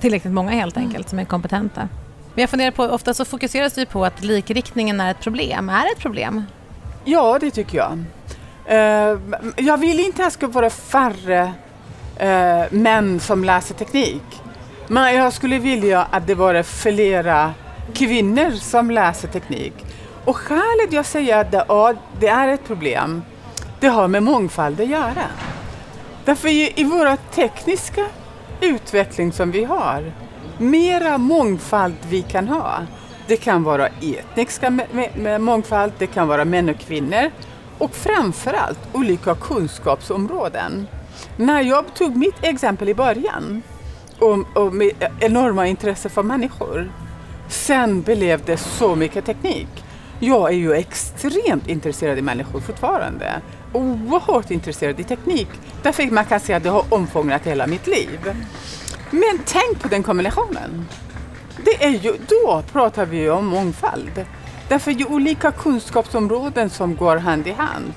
tillräckligt 0.00 0.32
många 0.32 0.50
helt 0.50 0.76
enkelt 0.76 1.08
som 1.08 1.18
är 1.18 1.24
kompetenta. 1.24 1.88
Men 2.34 2.42
jag 2.42 2.50
funderar 2.50 2.70
på, 2.70 2.84
ofta 2.84 3.14
så 3.14 3.24
fokuseras 3.24 3.74
det 3.74 3.86
på 3.86 4.04
att 4.04 4.24
likriktningen 4.24 5.00
är 5.00 5.10
ett 5.10 5.20
problem. 5.20 5.68
Är 5.68 5.82
det 5.82 5.92
ett 5.92 5.98
problem? 5.98 6.44
Ja, 7.04 7.38
det 7.38 7.50
tycker 7.50 7.78
jag. 7.78 8.04
Uh, 8.70 9.20
jag 9.56 9.78
vill 9.78 10.00
inte 10.00 10.22
att 10.22 10.28
det 10.28 10.34
ska 10.34 10.46
vara 10.46 10.70
färre 10.70 11.52
uh, 12.22 12.72
män 12.72 13.20
som 13.20 13.44
läser 13.44 13.74
teknik. 13.74 14.42
Men 14.88 15.14
jag 15.14 15.32
skulle 15.32 15.58
vilja 15.58 16.02
att 16.10 16.26
det 16.26 16.34
var 16.34 16.62
flera 16.62 17.52
kvinnor 17.94 18.50
som 18.50 18.90
läser 18.90 19.28
teknik. 19.28 19.74
Och 20.24 20.36
skälet 20.36 20.92
jag 20.92 21.06
säger 21.06 21.38
att 21.38 21.52
det, 21.52 21.64
ja, 21.68 21.94
det 22.20 22.28
är 22.28 22.48
ett 22.48 22.66
problem, 22.66 23.22
det 23.80 23.88
har 23.88 24.08
med 24.08 24.22
mångfald 24.22 24.80
att 24.80 24.88
göra. 24.88 25.24
Därför 26.24 26.48
i, 26.48 26.72
i 26.76 26.84
våra 26.84 27.16
tekniska 27.16 28.06
utveckling 28.60 29.32
som 29.32 29.50
vi 29.50 29.64
har, 29.64 30.12
mera 30.58 31.18
mångfald 31.18 31.94
vi 32.08 32.22
kan 32.22 32.48
ha. 32.48 32.78
Det 33.26 33.36
kan 33.36 33.62
vara 33.62 33.88
etniska 33.88 34.78
mångfald, 35.38 35.92
det 35.98 36.06
kan 36.06 36.28
vara 36.28 36.44
män 36.44 36.68
och 36.68 36.78
kvinnor 36.78 37.30
och 37.78 37.94
framförallt 37.94 38.78
olika 38.92 39.34
kunskapsområden. 39.34 40.86
När 41.36 41.62
jag 41.62 41.94
tog 41.94 42.16
mitt 42.16 42.44
exempel 42.44 42.88
i 42.88 42.94
början 42.94 43.62
om, 44.18 44.46
om 44.54 44.90
enorma 45.20 45.66
intresse 45.66 46.08
för 46.08 46.22
människor, 46.22 46.92
sen 47.48 48.02
blev 48.02 48.44
det 48.44 48.56
så 48.56 48.94
mycket 48.94 49.26
teknik. 49.26 49.84
Jag 50.20 50.48
är 50.48 50.56
ju 50.56 50.72
extremt 50.72 51.68
intresserad 51.68 52.18
i 52.18 52.22
människor 52.22 52.60
fortfarande. 52.60 53.40
Oerhört 53.72 54.50
intresserad 54.50 55.00
i 55.00 55.04
teknik. 55.04 55.48
Därför 55.82 56.10
man 56.10 56.24
kan 56.24 56.40
säga 56.40 56.56
att 56.56 56.62
det 56.62 56.70
har 56.70 56.84
omfångat 56.88 57.46
hela 57.46 57.66
mitt 57.66 57.86
liv. 57.86 58.20
Men 59.10 59.38
tänk 59.46 59.82
på 59.82 59.88
den 59.88 60.02
kombinationen. 60.02 60.86
Det 61.56 61.84
är 61.84 61.90
ju, 61.90 62.16
då 62.28 62.62
pratar 62.72 63.06
vi 63.06 63.30
om 63.30 63.46
mångfald. 63.46 64.26
Därför 64.68 64.90
är 64.90 64.94
det 64.94 65.04
olika 65.04 65.52
kunskapsområden 65.52 66.70
som 66.70 66.96
går 66.96 67.16
hand 67.16 67.46
i 67.46 67.52
hand. 67.52 67.92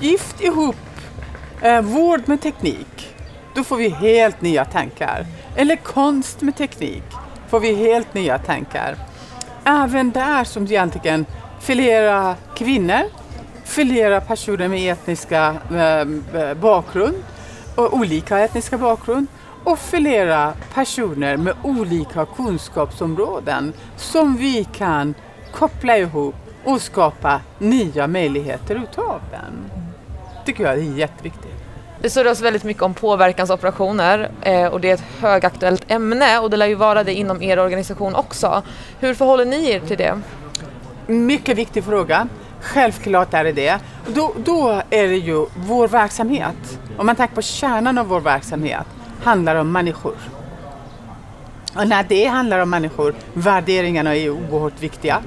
Gift 0.00 0.40
ihop 0.40 0.76
eh, 1.62 1.80
vård 1.80 2.20
med 2.24 2.40
teknik, 2.40 3.14
då 3.54 3.64
får 3.64 3.76
vi 3.76 3.88
helt 3.88 4.40
nya 4.40 4.64
tankar. 4.64 5.26
Eller 5.56 5.76
konst 5.76 6.42
med 6.42 6.56
teknik, 6.56 7.04
får 7.48 7.60
vi 7.60 7.74
helt 7.74 8.14
nya 8.14 8.38
tankar. 8.38 8.96
Även 9.64 10.10
där 10.10 10.44
som 10.44 10.64
egentligen 10.64 11.26
flera 11.60 12.34
kvinnor, 12.56 13.02
flera 13.64 14.20
personer 14.20 14.68
med 14.68 14.92
etniska 14.92 15.56
eh, 15.70 16.40
eh, 16.42 16.54
bakgrund 16.54 17.16
och 17.74 17.94
olika 17.94 18.38
etniska 18.38 18.78
bakgrund 18.78 19.26
och 19.66 19.78
flera 19.78 20.52
personer 20.74 21.36
med 21.36 21.54
olika 21.62 22.26
kunskapsområden 22.26 23.72
som 23.96 24.36
vi 24.36 24.64
kan 24.64 25.14
koppla 25.52 25.98
ihop 25.98 26.34
och 26.64 26.82
skapa 26.82 27.40
nya 27.58 28.06
möjligheter 28.06 28.74
utav 28.74 29.20
den. 29.30 29.70
tycker 30.44 30.64
jag 30.64 30.72
är 30.72 30.76
jätteviktigt. 30.76 31.52
Det 32.00 32.10
surras 32.10 32.40
väldigt 32.40 32.64
mycket 32.64 32.82
om 32.82 32.94
påverkansoperationer 32.94 34.30
eh, 34.42 34.66
och 34.66 34.80
det 34.80 34.90
är 34.90 34.94
ett 34.94 35.04
högaktuellt 35.20 35.84
ämne 35.88 36.38
och 36.38 36.50
det 36.50 36.56
lär 36.56 36.66
ju 36.66 36.74
vara 36.74 37.04
det 37.04 37.14
inom 37.14 37.42
er 37.42 37.58
organisation 37.58 38.14
också. 38.14 38.62
Hur 39.00 39.14
förhåller 39.14 39.44
ni 39.44 39.70
er 39.70 39.80
till 39.80 39.98
det? 39.98 40.20
Mycket 41.06 41.58
viktig 41.58 41.84
fråga. 41.84 42.28
Självklart 42.60 43.34
är 43.34 43.44
det 43.44 43.52
det. 43.52 43.78
Då, 44.06 44.34
då 44.44 44.82
är 44.90 45.08
det 45.08 45.16
ju 45.16 45.46
vår 45.56 45.88
verksamhet, 45.88 46.78
om 46.98 47.06
man 47.06 47.16
tänker 47.16 47.34
på 47.34 47.42
kärnan 47.42 47.98
av 47.98 48.06
vår 48.06 48.20
verksamhet, 48.20 48.86
handlar 49.26 49.56
om 49.56 49.72
människor. 49.72 50.14
Och 51.74 51.88
när 51.88 52.04
det 52.08 52.26
handlar 52.26 52.58
om 52.58 52.70
människor, 52.70 53.14
värderingarna 53.32 54.16
är 54.16 54.30
oerhört 54.30 54.82
viktiga. 54.82 55.22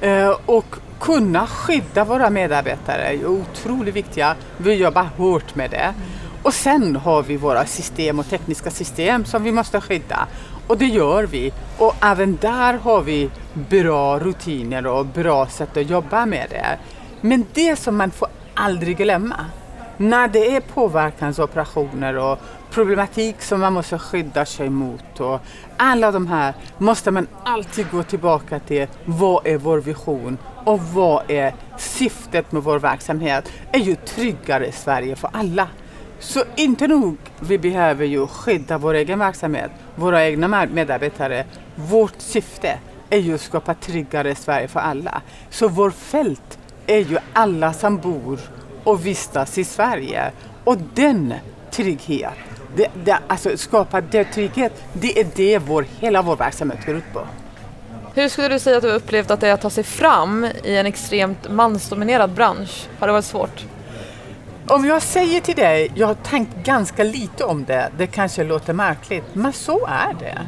Eh, 0.00 0.36
och 0.46 0.76
kunna 1.00 1.46
skydda 1.46 2.04
våra 2.04 2.30
medarbetare 2.30 3.02
är 3.02 3.26
otroligt 3.26 3.94
viktiga. 3.94 4.36
Vi 4.56 4.74
jobbar 4.74 5.08
hårt 5.16 5.54
med 5.54 5.70
det. 5.70 5.94
Och 6.42 6.54
sen 6.54 6.96
har 6.96 7.22
vi 7.22 7.36
våra 7.36 7.66
system 7.66 8.18
och 8.18 8.28
tekniska 8.28 8.70
system 8.70 9.24
som 9.24 9.42
vi 9.42 9.52
måste 9.52 9.80
skydda. 9.80 10.26
Och 10.66 10.78
det 10.78 10.86
gör 10.86 11.22
vi. 11.22 11.52
Och 11.78 11.94
även 12.00 12.38
där 12.40 12.74
har 12.74 13.02
vi 13.02 13.30
bra 13.54 14.18
rutiner 14.18 14.86
och 14.86 15.06
bra 15.06 15.46
sätt 15.46 15.76
att 15.76 15.90
jobba 15.90 16.26
med 16.26 16.46
det. 16.50 16.78
Men 17.20 17.46
det 17.54 17.76
som 17.76 17.96
man 17.96 18.10
får 18.10 18.28
aldrig 18.54 18.96
glömma, 18.96 19.46
när 19.96 20.28
det 20.28 20.56
är 20.56 20.60
påverkansoperationer 20.60 22.16
och 22.18 22.38
problematik 22.70 23.42
som 23.42 23.60
man 23.60 23.72
måste 23.72 23.98
skydda 23.98 24.44
sig 24.46 24.70
mot 24.70 25.20
och 25.20 25.40
alla 25.76 26.12
de 26.12 26.26
här 26.26 26.54
måste 26.78 27.10
man 27.10 27.26
alltid 27.44 27.90
gå 27.90 28.02
tillbaka 28.02 28.58
till. 28.58 28.86
Vad 29.04 29.46
är 29.46 29.56
vår 29.56 29.78
vision 29.78 30.38
och 30.64 30.80
vad 30.80 31.30
är 31.30 31.54
syftet 31.78 32.52
med 32.52 32.62
vår 32.62 32.78
verksamhet? 32.78 33.52
är 33.72 33.78
ju 33.78 33.94
tryggare 33.94 34.72
Sverige 34.72 35.16
för 35.16 35.30
alla. 35.32 35.68
Så 36.18 36.42
inte 36.56 36.88
nog 36.88 37.16
vi 37.40 37.58
behöver 37.58 38.04
ju 38.04 38.26
skydda 38.26 38.78
vår 38.78 38.94
egen 38.94 39.18
verksamhet, 39.18 39.70
våra 39.94 40.26
egna 40.26 40.66
medarbetare. 40.66 41.44
Vårt 41.74 42.14
syfte 42.20 42.78
är 43.10 43.18
ju 43.18 43.34
att 43.34 43.40
skapa 43.40 43.74
tryggare 43.74 44.34
Sverige 44.34 44.68
för 44.68 44.80
alla. 44.80 45.22
Så 45.50 45.68
vårt 45.68 45.94
fält 45.94 46.58
är 46.86 46.98
ju 46.98 47.18
alla 47.32 47.72
som 47.72 47.98
bor 47.98 48.38
och 48.84 49.06
vistas 49.06 49.58
i 49.58 49.64
Sverige. 49.64 50.32
Och 50.64 50.78
den 50.94 51.34
trygghet, 51.70 52.32
det, 52.76 52.88
det, 53.04 53.18
alltså 53.28 53.56
skapa 53.56 54.00
den 54.00 54.24
trygghet, 54.24 54.72
det 54.92 55.20
är 55.20 55.26
det 55.34 55.58
vår, 55.58 55.86
hela 55.98 56.22
vår 56.22 56.36
verksamhet 56.36 56.86
går 56.86 56.96
ut 56.96 57.12
på. 57.12 57.20
Hur 58.14 58.28
skulle 58.28 58.48
du 58.48 58.58
säga 58.58 58.76
att 58.76 58.82
du 58.82 58.90
upplevt 58.90 59.30
att 59.30 59.40
det 59.40 59.48
är 59.48 59.52
att 59.52 59.60
ta 59.60 59.70
sig 59.70 59.84
fram 59.84 60.46
i 60.64 60.76
en 60.76 60.86
extremt 60.86 61.50
mansdominerad 61.50 62.30
bransch? 62.30 62.86
Har 62.98 63.06
det 63.06 63.12
varit 63.12 63.24
svårt? 63.24 63.64
Om 64.68 64.84
jag 64.84 65.02
säger 65.02 65.40
till 65.40 65.54
dig, 65.54 65.92
jag 65.94 66.06
har 66.06 66.14
tänkt 66.14 66.56
ganska 66.64 67.04
lite 67.04 67.44
om 67.44 67.64
det, 67.64 67.90
det 67.98 68.06
kanske 68.06 68.44
låter 68.44 68.72
märkligt, 68.72 69.24
men 69.32 69.52
så 69.52 69.86
är 69.86 70.14
det. 70.20 70.38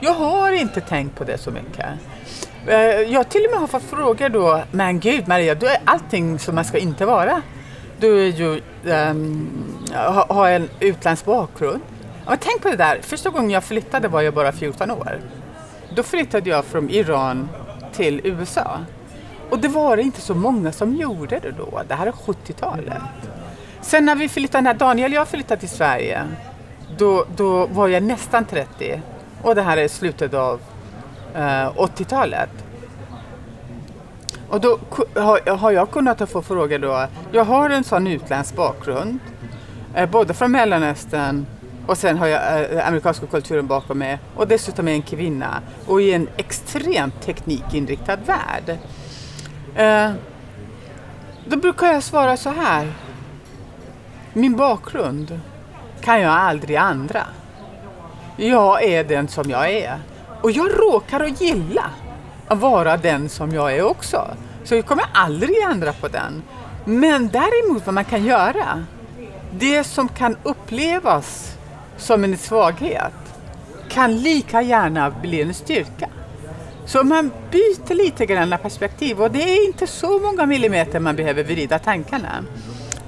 Jag 0.00 0.14
har 0.14 0.52
inte 0.52 0.80
tänkt 0.80 1.18
på 1.18 1.24
det 1.24 1.38
så 1.38 1.50
mycket. 1.50 1.86
Eh, 2.66 2.76
jag 3.12 3.28
till 3.28 3.44
och 3.44 3.50
med 3.50 3.60
har 3.60 3.66
fått 3.66 3.82
frågor 3.82 4.28
då, 4.28 4.62
men 4.70 5.00
gud 5.00 5.28
Maria, 5.28 5.54
du 5.54 5.66
är 5.66 5.78
allting 5.84 6.38
som 6.38 6.54
man 6.54 6.64
ska 6.64 6.78
inte 6.78 7.06
vara. 7.06 7.42
Du 8.00 8.26
är 8.26 8.32
ju, 8.32 8.60
um, 8.84 9.48
har 10.28 10.50
en 10.50 10.68
utländsk 10.80 11.24
bakgrund. 11.24 11.80
Men 12.26 12.38
tänk 12.38 12.62
på 12.62 12.68
det 12.68 12.76
där, 12.76 12.98
första 13.02 13.30
gången 13.30 13.50
jag 13.50 13.64
flyttade 13.64 14.08
var 14.08 14.20
jag 14.20 14.34
bara 14.34 14.52
14 14.52 14.90
år. 14.90 15.20
Då 15.94 16.02
flyttade 16.02 16.50
jag 16.50 16.64
från 16.64 16.90
Iran 16.90 17.48
till 17.92 18.20
USA. 18.24 18.78
Och 19.50 19.58
det 19.58 19.68
var 19.68 19.96
inte 19.96 20.20
så 20.20 20.34
många 20.34 20.72
som 20.72 20.94
gjorde 20.94 21.38
det 21.38 21.50
då. 21.50 21.82
Det 21.88 21.94
här 21.94 22.06
är 22.06 22.12
70-talet. 22.12 23.02
Sen 23.80 24.04
när 24.04 24.14
vi 24.14 24.28
flyttade, 24.28 24.62
när 24.62 24.74
Daniel 24.74 25.12
och 25.12 25.16
jag 25.16 25.28
flyttade 25.28 25.60
till 25.60 25.68
Sverige, 25.68 26.22
då, 26.98 27.24
då 27.36 27.66
var 27.66 27.88
jag 27.88 28.02
nästan 28.02 28.44
30. 28.44 29.02
Och 29.42 29.54
det 29.54 29.62
här 29.62 29.76
är 29.76 29.88
slutet 29.88 30.34
av 30.34 30.60
eh, 31.34 31.40
80-talet. 31.76 32.50
Och 34.50 34.60
då 34.60 34.78
har, 35.56 35.70
jag 35.70 35.90
kunnat 35.90 36.30
få 36.30 36.42
frågor 36.42 36.78
då. 36.78 37.06
Jag 37.32 37.44
har 37.44 37.70
en 37.70 37.84
sån 37.84 38.06
utländsk 38.06 38.56
bakgrund. 38.56 39.18
Eh, 39.94 40.10
både 40.10 40.34
från 40.34 40.52
Mellanöstern 40.52 41.46
och 41.86 41.98
sen 41.98 42.18
har 42.18 42.26
jag 42.26 42.72
eh, 42.72 42.88
amerikanska 42.88 43.26
kulturen 43.26 43.66
bakom 43.66 43.98
mig. 43.98 44.18
Och 44.36 44.48
dessutom 44.48 44.88
är 44.88 44.92
jag 44.92 44.96
en 44.96 45.02
kvinna 45.02 45.62
och 45.86 46.02
i 46.02 46.12
en 46.12 46.28
extremt 46.36 47.22
teknikinriktad 47.22 48.16
värld. 48.16 48.78
Eh, 49.74 50.12
då 51.46 51.56
brukar 51.56 51.86
jag 51.86 52.02
svara 52.02 52.36
så 52.36 52.50
här. 52.50 52.92
Min 54.32 54.56
bakgrund 54.56 55.40
kan 56.00 56.20
jag 56.20 56.32
aldrig 56.32 56.76
andra. 56.76 57.22
Jag 58.36 58.82
är 58.82 59.04
den 59.04 59.28
som 59.28 59.50
jag 59.50 59.70
är. 59.70 59.98
Och 60.42 60.50
jag 60.50 60.70
råkar 60.70 61.20
att 61.20 61.40
gilla 61.40 61.90
att 62.50 62.58
vara 62.58 62.96
den 62.96 63.28
som 63.28 63.52
jag 63.52 63.76
är 63.76 63.82
också. 63.82 64.30
Så 64.64 64.74
jag 64.74 64.86
kommer 64.86 65.04
aldrig 65.14 65.56
ändra 65.70 65.92
på 65.92 66.08
den. 66.08 66.42
Men 66.84 67.28
däremot 67.28 67.86
vad 67.86 67.94
man 67.94 68.04
kan 68.04 68.24
göra, 68.24 68.84
det 69.50 69.84
som 69.84 70.08
kan 70.08 70.36
upplevas 70.42 71.56
som 71.96 72.24
en 72.24 72.38
svaghet 72.38 73.12
kan 73.88 74.16
lika 74.16 74.62
gärna 74.62 75.10
bli 75.10 75.42
en 75.42 75.54
styrka. 75.54 76.08
Så 76.86 77.02
man 77.02 77.30
byter 77.50 77.94
lite 77.94 78.26
grann 78.26 78.54
perspektiv 78.62 79.20
och 79.20 79.30
det 79.30 79.42
är 79.42 79.66
inte 79.66 79.86
så 79.86 80.18
många 80.18 80.46
millimeter 80.46 81.00
man 81.00 81.16
behöver 81.16 81.44
vrida 81.44 81.78
tankarna. 81.78 82.44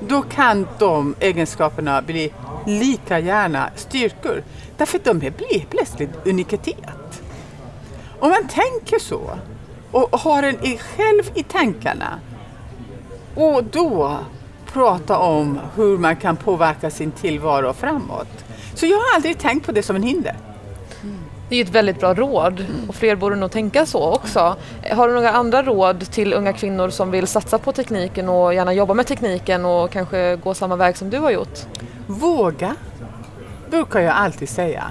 Då 0.01 0.23
kan 0.23 0.69
de 0.79 1.15
egenskaperna 1.21 2.03
bli 2.03 2.33
lika 2.67 3.19
gärna 3.19 3.71
styrkor. 3.77 4.43
Därför 4.77 4.99
att 4.99 5.05
de 5.05 5.19
blir 5.19 5.67
plötsligt 5.71 6.11
unikitet. 6.27 7.02
Om 8.23 8.31
man 8.31 8.49
tänker 8.49 8.99
så 8.99 9.39
och 9.91 10.21
har 10.21 10.43
en 10.43 10.57
själv 10.79 11.23
i 11.35 11.43
tankarna 11.43 12.21
och 13.35 13.65
då 13.65 14.19
prata 14.73 15.19
om 15.19 15.61
hur 15.77 15.99
man 15.99 16.17
kan 16.17 16.37
påverka 16.37 16.91
sin 16.91 17.13
tillvaro 17.13 17.73
framåt. 17.73 18.45
Så 18.75 18.87
jag 18.87 18.97
har 18.97 19.15
aldrig 19.15 19.39
tänkt 19.39 19.67
på 19.67 19.73
det 19.73 19.83
som 19.83 19.97
en 19.97 20.03
hinder. 20.03 20.37
Det 21.49 21.57
är 21.57 21.65
ett 21.65 21.71
väldigt 21.71 22.01
bra 22.01 22.15
råd 22.15 22.67
och 22.89 22.95
fler 22.95 23.17
borde 23.17 23.37
nog 23.37 23.51
tänka 23.51 23.87
så 23.87 24.15
också. 24.15 24.57
Har 24.91 25.09
du 25.09 25.15
några 25.15 25.33
andra 25.33 25.63
råd 25.63 26.11
till 26.11 26.33
unga 26.33 26.53
kvinnor 26.53 26.91
som 26.91 27.11
vill 27.11 27.27
satsa 27.27 27.59
på 27.59 27.73
tekniken 27.73 28.29
och 28.29 28.55
gärna 28.55 28.73
jobba 28.73 28.95
med 28.95 29.07
tekniken 29.07 29.65
och 29.65 29.91
kanske 29.91 30.37
gå 30.37 30.55
samma 30.55 30.77
väg 30.77 30.97
som 30.97 31.11
du 31.11 31.19
har 31.19 31.31
gjort? 31.31 31.59
Våga, 32.07 32.77
brukar 33.71 34.01
jag 34.01 34.15
alltid 34.15 34.49
säga. 34.49 34.85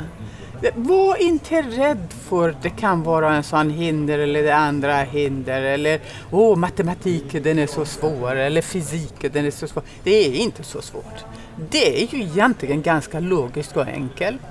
Var 0.76 1.22
inte 1.22 1.62
rädd 1.62 2.08
för 2.30 2.56
det 2.62 2.70
kan 2.70 3.04
vara 3.04 3.36
en 3.36 3.44
sån 3.44 3.70
hinder 3.70 4.20
eller 4.20 4.44
det 4.44 4.56
andra 4.56 4.96
hinder 4.98 5.62
eller 5.62 6.00
åh, 6.32 6.56
matematiken 6.58 7.44
den 7.44 7.60
är 7.60 7.68
så 7.68 7.86
svår 7.86 8.36
eller 8.36 8.62
fysiken 8.62 9.32
den 9.34 9.46
är 9.46 9.52
så 9.52 9.68
svår. 9.68 9.84
Det 10.04 10.26
är 10.26 10.34
inte 10.34 10.64
så 10.64 10.82
svårt. 10.82 11.26
Det 11.70 12.04
är 12.04 12.16
ju 12.16 12.22
egentligen 12.22 12.82
ganska 12.82 13.20
logiskt 13.20 13.78
och 13.78 13.88
enkelt. 13.88 14.42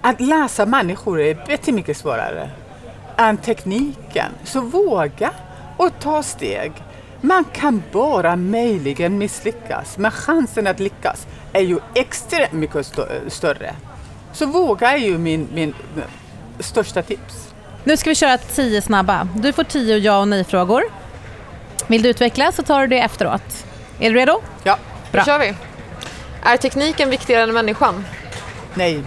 Att 0.00 0.20
läsa 0.20 0.66
människor 0.66 1.20
är 1.20 1.44
jättemycket 1.50 1.96
svårare 1.96 2.50
än 3.16 3.36
tekniken. 3.36 4.32
Så 4.44 4.60
våga 4.60 5.30
och 5.76 5.90
ta 6.00 6.22
steg. 6.22 6.72
Man 7.20 7.44
kan 7.44 7.82
bara 7.92 8.36
möjligen 8.36 9.18
misslyckas, 9.18 9.98
men 9.98 10.10
chansen 10.10 10.66
att 10.66 10.80
lyckas 10.80 11.26
är 11.52 11.60
ju 11.60 11.78
extremt 11.94 12.52
mycket 12.52 12.76
stö- 12.86 13.28
större. 13.28 13.74
Så 14.32 14.46
våga 14.46 14.90
är 14.92 14.96
ju 14.96 15.18
min, 15.18 15.48
min 15.54 15.74
största 16.60 17.02
tips. 17.02 17.48
Nu 17.84 17.96
ska 17.96 18.10
vi 18.10 18.14
köra 18.14 18.38
tio 18.38 18.82
snabba. 18.82 19.28
Du 19.34 19.52
får 19.52 19.64
tio 19.64 19.96
ja 19.98 20.18
och 20.18 20.28
nej-frågor. 20.28 20.82
Vill 21.86 22.02
du 22.02 22.08
utveckla 22.08 22.52
så 22.52 22.62
tar 22.62 22.80
du 22.80 22.86
det 22.86 23.00
efteråt. 23.00 23.64
Är 24.00 24.10
du 24.10 24.16
redo? 24.18 24.40
Ja, 24.62 24.78
Bra. 25.12 25.20
Då 25.22 25.26
kör 25.26 25.38
vi. 25.38 25.54
Är 26.42 26.56
tekniken 26.56 27.10
viktigare 27.10 27.42
än 27.42 27.52
människan? 27.54 28.04
nej, 28.74 29.02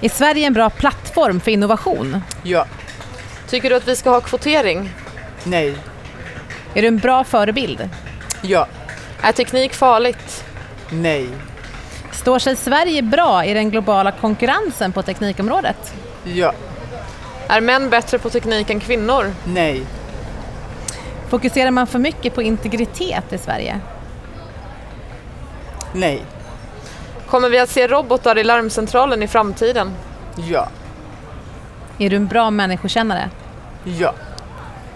Är 0.00 0.08
Sverige 0.08 0.46
en 0.46 0.52
bra 0.52 0.70
plattform 0.70 1.40
för 1.40 1.50
innovation? 1.50 2.20
ja, 2.42 2.66
Tycker 3.48 3.70
du 3.70 3.76
att 3.76 3.88
vi 3.88 3.96
ska 3.96 4.10
ha 4.10 4.20
kvotering? 4.20 4.90
nej, 5.44 5.74
Är 6.74 6.82
du 6.82 6.88
en 6.88 6.98
bra 6.98 7.24
förebild? 7.24 7.88
ja, 8.42 8.66
Är 9.22 9.32
teknik 9.32 9.74
farligt? 9.74 10.44
nej, 10.90 11.28
Står 12.26 12.38
sig 12.38 12.56
Sverige 12.56 13.02
bra 13.02 13.44
i 13.44 13.54
den 13.54 13.70
globala 13.70 14.12
konkurrensen 14.12 14.92
på 14.92 15.02
teknikområdet? 15.02 15.94
ja, 16.24 16.52
Är 17.48 17.60
män 17.60 17.90
bättre 17.90 18.18
på 18.18 18.30
teknik 18.30 18.70
än 18.70 18.80
kvinnor? 18.80 19.32
nej, 19.44 19.82
Fokuserar 21.28 21.70
man 21.70 21.86
för 21.86 21.98
mycket 21.98 22.34
på 22.34 22.42
integritet 22.42 23.32
i 23.32 23.38
Sverige? 23.38 23.80
nej, 25.94 26.22
Kommer 27.26 27.48
vi 27.48 27.58
att 27.58 27.70
se 27.70 27.86
robotar 27.88 28.38
i 28.38 28.44
larmcentralen 28.44 29.22
i 29.22 29.28
framtiden? 29.28 29.94
ja, 30.48 30.68
Är 31.98 32.10
du 32.10 32.16
en 32.16 32.26
bra 32.26 32.50
människokännare? 32.50 33.30
ja, 33.84 34.14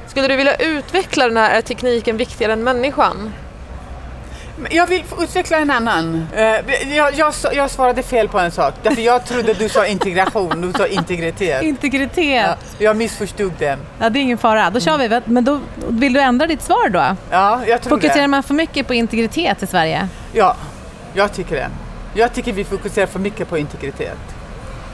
Skulle 0.07 0.29
du 0.29 0.37
vilja 0.37 0.55
utveckla 0.57 1.29
den 1.29 1.37
här 1.37 1.51
är 1.59 1.63
tekniken 1.63 2.17
viktigare 2.17 2.53
än 2.53 2.65
människan? 2.65 3.33
Jag 4.71 4.87
vill 4.87 5.05
utveckla 5.21 5.59
en 5.59 5.71
annan. 5.71 6.27
Eh, 6.37 6.95
Jag, 6.97 7.15
jag, 7.15 7.35
jag 7.53 7.71
svarade 7.71 8.03
fel 8.03 8.29
på 8.29 8.39
en 8.39 8.51
sak. 8.51 8.75
Därför 8.83 9.03
jag 9.03 9.25
trodde 9.27 9.55
du 9.55 9.69
sa 9.69 9.87
integration, 9.87 10.61
du 10.61 10.73
sa 10.79 10.87
integritet. 10.87 11.63
Integritet? 11.63 12.45
Ja, 12.47 12.57
jag 12.79 12.97
missförstod 12.97 13.53
det. 13.59 13.79
Ja, 14.01 14.11
det 14.11 14.19
är 14.19 14.21
ingen 14.23 14.39
fara. 14.39 14.71
Då 14.71 14.81
kör 14.81 14.99
vi. 14.99 15.21
Men 15.25 15.45
då 15.45 15.61
vill 15.89 16.13
du 16.13 16.21
ändra 16.21 16.47
ditt 16.47 16.63
svar 16.63 16.89
då? 16.89 17.17
Ja, 17.31 17.61
jag 17.67 17.83
tror 17.83 17.91
Fokuserar 17.97 18.21
det. 18.23 18.29
man 18.29 18.43
för 18.43 18.55
mycket 18.55 18.87
på 18.87 18.95
integritet 18.95 19.63
i 19.63 19.67
Sverige? 19.67 20.09
Ja, 20.33 20.57
jag 21.15 21.33
tycker 21.33 21.57
det. 21.57 21.69
Jag 22.15 22.33
tycker 22.35 22.53
vi 22.53 22.65
fokuserar 22.65 23.07
för 23.07 23.19
mycket 23.19 23.49
på 23.49 23.59
integritet. 23.59 24.19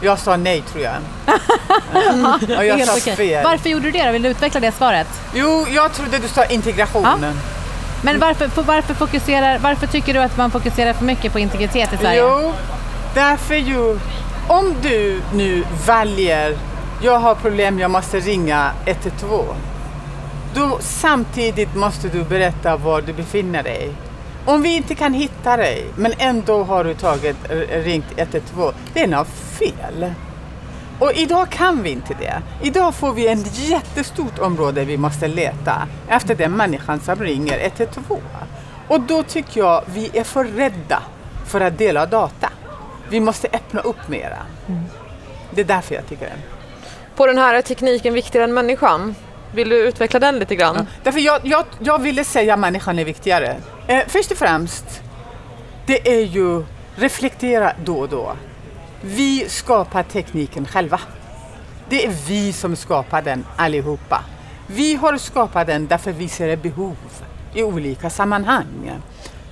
Jag 0.01 0.19
sa 0.19 0.37
nej 0.37 0.63
tror 0.73 0.85
jag. 0.85 0.95
Ja, 2.49 2.65
jag 2.65 2.89
sa 2.89 3.11
fel. 3.11 3.45
Varför 3.45 3.69
gjorde 3.69 3.85
du 3.85 3.91
det 3.91 4.05
då? 4.07 4.13
Vill 4.13 4.23
du 4.23 4.29
utveckla 4.29 4.61
det 4.61 4.73
svaret? 4.73 5.07
Jo, 5.35 5.67
jag 5.71 5.93
trodde 5.93 6.19
du 6.19 6.29
sa 6.29 6.45
integrationen. 6.45 7.35
Men 8.03 8.19
varför, 8.19 8.63
varför, 8.63 8.95
fokuserar, 8.95 9.59
varför 9.59 9.87
tycker 9.87 10.15
du 10.15 10.21
att 10.21 10.37
man 10.37 10.51
fokuserar 10.51 10.93
för 10.93 11.05
mycket 11.05 11.33
på 11.33 11.39
integritet 11.39 11.93
i 11.93 11.97
Sverige? 11.97 12.21
Jo, 12.21 12.53
därför 13.15 13.55
ju. 13.55 13.99
Om 14.49 14.75
du 14.83 15.21
nu 15.35 15.65
väljer, 15.87 16.59
jag 17.03 17.19
har 17.19 17.35
problem, 17.35 17.79
jag 17.79 17.91
måste 17.91 18.21
ringa 18.21 18.71
112. 18.85 19.45
Då 20.55 20.79
samtidigt 20.81 21.75
måste 21.75 22.09
du 22.09 22.23
berätta 22.25 22.77
var 22.77 23.03
du 23.03 23.13
befinner 23.13 23.63
dig. 23.63 23.93
Om 24.45 24.63
vi 24.63 24.77
inte 24.77 24.95
kan 24.95 25.15
hitta 25.15 25.57
dig, 25.57 25.87
men 25.97 26.13
ändå 26.19 26.65
har 26.65 26.85
du 26.85 26.95
tagit, 26.95 27.37
ringt 27.71 28.07
112, 28.17 28.75
det 28.95 29.03
är 29.03 29.09
något 29.09 29.29
fel. 29.29 30.13
Och 31.01 31.13
idag 31.13 31.51
kan 31.51 31.83
vi 31.83 31.91
inte 31.91 32.15
det. 32.15 32.43
Idag 32.63 32.95
får 32.95 33.13
vi 33.13 33.27
ett 33.27 33.59
jättestort 33.59 34.39
område 34.39 34.85
vi 34.85 34.97
måste 34.97 35.29
leta 35.29 35.89
efter 36.09 36.35
den 36.35 36.53
människan 36.53 37.01
som 37.01 37.17
ringer 37.17 37.59
112. 37.59 38.21
Och 38.89 39.01
då 39.01 39.23
tycker 39.23 39.61
jag 39.61 39.83
vi 39.87 40.11
är 40.13 40.25
för 40.25 40.45
rädda 40.45 41.03
för 41.47 41.61
att 41.61 41.79
dela 41.79 42.07
data. 42.07 42.51
Vi 43.11 43.21
måste 43.21 43.49
öppna 43.53 43.81
upp 43.81 44.09
mera. 44.09 44.39
Det 45.51 45.61
är 45.61 45.65
därför 45.65 45.95
jag 45.95 46.07
tycker 46.09 46.25
det. 46.25 46.37
På 47.17 47.27
den 47.27 47.39
här 47.39 47.55
är 47.55 47.63
tekniken 47.63 48.15
viktigare 48.15 48.45
än 48.45 48.55
människan? 48.55 49.15
Vill 49.55 49.69
du 49.69 49.77
utveckla 49.89 50.21
den 50.21 50.39
lite 50.39 50.57
grann? 50.57 50.87
Därför 51.03 51.21
jag, 51.21 51.41
jag, 51.45 51.65
jag 51.79 51.99
ville 52.03 52.25
säga 52.25 52.55
att 52.55 52.61
människan 52.61 52.99
är 52.99 53.05
viktigare. 53.05 53.57
Eh, 53.87 54.03
först 54.07 54.31
och 54.31 54.39
främst, 54.39 55.03
det 55.87 56.09
är 56.09 56.25
ju 56.25 56.65
reflektera 56.97 57.73
då 57.85 57.99
och 57.99 58.09
då. 58.09 58.33
Vi 59.01 59.49
skapar 59.49 60.03
tekniken 60.03 60.67
själva. 60.67 61.01
Det 61.89 62.07
är 62.07 62.13
vi 62.29 62.53
som 62.53 62.77
skapar 62.77 63.23
den 63.23 63.47
allihopa. 63.57 64.25
Vi 64.67 64.95
har 64.95 65.17
skapat 65.17 65.67
den 65.67 65.87
därför 65.87 66.13
vi 66.13 66.29
ser 66.29 66.49
ett 66.49 66.63
behov 66.63 66.97
i 67.55 67.63
olika 67.63 68.11
sammanhang. 68.11 68.93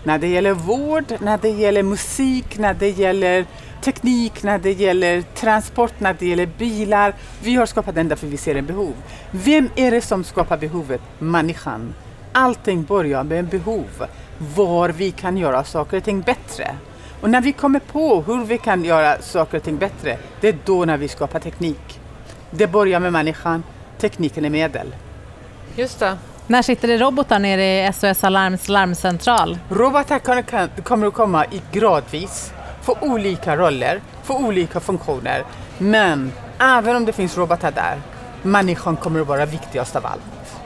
När 0.04 0.18
det 0.18 0.28
gäller 0.28 0.52
vård, 0.52 1.04
när 1.20 1.38
det 1.38 1.48
gäller 1.48 1.82
musik, 1.82 2.58
när 2.58 2.74
det 2.74 2.90
gäller 2.90 3.46
teknik, 3.84 4.42
när 4.42 4.58
det 4.58 4.72
gäller 4.72 5.22
transport, 5.22 5.92
när 5.98 6.16
det 6.18 6.26
gäller 6.26 6.46
bilar. 6.46 7.14
Vi 7.42 7.54
har 7.54 7.66
skapat 7.66 7.94
den 7.94 8.08
därför 8.08 8.26
vi 8.26 8.36
ser 8.36 8.54
ett 8.54 8.64
behov. 8.64 8.94
Vem 9.30 9.68
är 9.76 9.90
det 9.90 10.00
som 10.00 10.24
skapar 10.24 10.56
behovet? 10.56 11.00
Människan. 11.18 11.94
Allting 12.32 12.84
börjar 12.84 13.24
med 13.24 13.38
en 13.38 13.48
behov, 13.48 14.06
var 14.56 14.88
vi 14.88 15.10
kan 15.10 15.36
göra 15.36 15.64
saker 15.64 15.96
och 15.96 16.04
ting 16.04 16.20
bättre. 16.20 16.74
Och 17.24 17.30
när 17.30 17.40
vi 17.40 17.52
kommer 17.52 17.78
på 17.80 18.22
hur 18.22 18.44
vi 18.44 18.58
kan 18.58 18.84
göra 18.84 19.22
saker 19.22 19.56
och 19.58 19.64
ting 19.64 19.76
bättre, 19.78 20.18
det 20.40 20.48
är 20.48 20.56
då 20.64 20.84
när 20.84 20.96
vi 20.96 21.08
skapar 21.08 21.40
teknik. 21.40 22.00
Det 22.50 22.66
börjar 22.66 23.00
med 23.00 23.12
människan, 23.12 23.62
tekniken 24.00 24.44
är 24.44 24.50
medel. 24.50 24.94
Just 25.76 25.98
det. 26.00 26.16
När 26.46 26.62
sitter 26.62 26.88
det 26.88 26.98
robotar 26.98 27.38
nere 27.38 27.88
i 27.88 27.92
SOS 27.92 28.24
Alarms 28.24 28.68
larmcentral? 28.68 29.58
Robotar 29.70 30.42
kan- 30.42 30.68
kommer 30.82 31.06
att 31.06 31.14
komma 31.14 31.44
i 31.44 31.62
gradvis, 31.72 32.52
få 32.82 32.96
olika 33.00 33.56
roller, 33.56 34.00
få 34.22 34.36
olika 34.46 34.80
funktioner. 34.80 35.44
Men 35.78 36.32
även 36.58 36.96
om 36.96 37.04
det 37.04 37.12
finns 37.12 37.36
robotar 37.38 37.70
där, 37.70 37.98
människan 38.42 38.96
kommer 38.96 39.20
att 39.20 39.26
vara 39.26 39.46
viktigast 39.46 39.96
av 39.96 40.06
allt. 40.06 40.56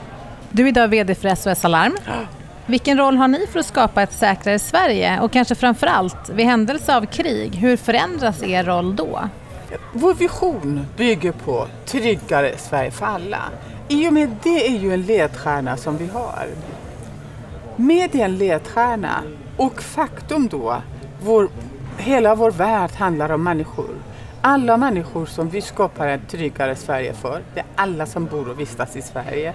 Du 0.49 0.63
är 0.63 0.67
idag 0.67 0.87
VD 0.87 1.15
för 1.15 1.35
SOS 1.35 1.65
Alarm. 1.65 1.97
Vilken 2.69 2.97
roll 2.97 3.17
har 3.17 3.27
ni 3.27 3.47
för 3.47 3.59
att 3.59 3.65
skapa 3.65 4.01
ett 4.01 4.13
säkrare 4.13 4.59
Sverige? 4.59 5.19
Och 5.19 5.31
kanske 5.31 5.55
framförallt, 5.55 6.29
vid 6.29 6.45
händelse 6.45 6.95
av 6.95 7.05
krig, 7.05 7.55
hur 7.55 7.77
förändras 7.77 8.43
er 8.43 8.63
roll 8.63 8.95
då? 8.95 9.29
Vår 9.93 10.13
vision 10.13 10.85
bygger 10.97 11.31
på 11.31 11.67
tryggare 11.85 12.57
Sverige 12.57 12.91
för 12.91 13.05
alla. 13.05 13.41
I 13.87 14.09
och 14.09 14.13
med 14.13 14.35
det 14.43 14.67
är 14.67 14.79
ju 14.79 14.93
en 14.93 15.01
ledstjärna 15.01 15.77
som 15.77 15.97
vi 15.97 16.07
har. 16.07 16.47
Med 17.75 18.15
en 18.15 18.37
ledstjärna 18.37 19.23
och 19.57 19.81
faktum 19.81 20.47
då, 20.47 20.81
vår, 21.21 21.49
hela 21.97 22.35
vår 22.35 22.51
värld 22.51 22.91
handlar 22.91 23.31
om 23.31 23.43
människor. 23.43 23.95
Alla 24.41 24.77
människor 24.77 25.25
som 25.25 25.49
vi 25.49 25.61
skapar 25.61 26.07
ett 26.07 26.29
tryggare 26.29 26.75
Sverige 26.75 27.13
för, 27.13 27.41
det 27.53 27.59
är 27.59 27.65
alla 27.75 28.05
som 28.05 28.25
bor 28.25 28.49
och 28.49 28.59
vistas 28.59 28.95
i 28.95 29.01
Sverige. 29.01 29.53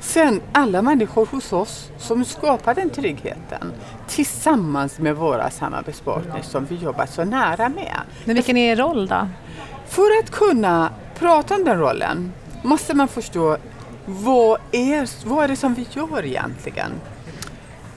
Sen 0.00 0.40
alla 0.52 0.82
människor 0.82 1.26
hos 1.26 1.52
oss 1.52 1.90
som 1.98 2.24
skapar 2.24 2.74
den 2.74 2.90
tryggheten 2.90 3.72
tillsammans 4.08 4.98
med 4.98 5.16
våra 5.16 5.50
samarbetspartners 5.50 6.44
som 6.44 6.64
vi 6.64 6.74
jobbar 6.74 7.06
så 7.06 7.24
nära 7.24 7.68
med. 7.68 7.96
Men 8.24 8.34
vilken 8.34 8.56
är 8.56 8.72
er 8.72 8.76
roll 8.76 9.06
då? 9.06 9.28
För 9.88 10.18
att 10.22 10.30
kunna 10.30 10.90
prata 11.18 11.54
om 11.54 11.64
den 11.64 11.78
rollen 11.78 12.32
måste 12.62 12.94
man 12.94 13.08
förstå 13.08 13.56
vad 14.06 14.60
är, 14.72 15.28
vad 15.28 15.44
är 15.44 15.48
det 15.48 15.56
som 15.56 15.74
vi 15.74 15.86
gör 15.92 16.24
egentligen? 16.24 16.92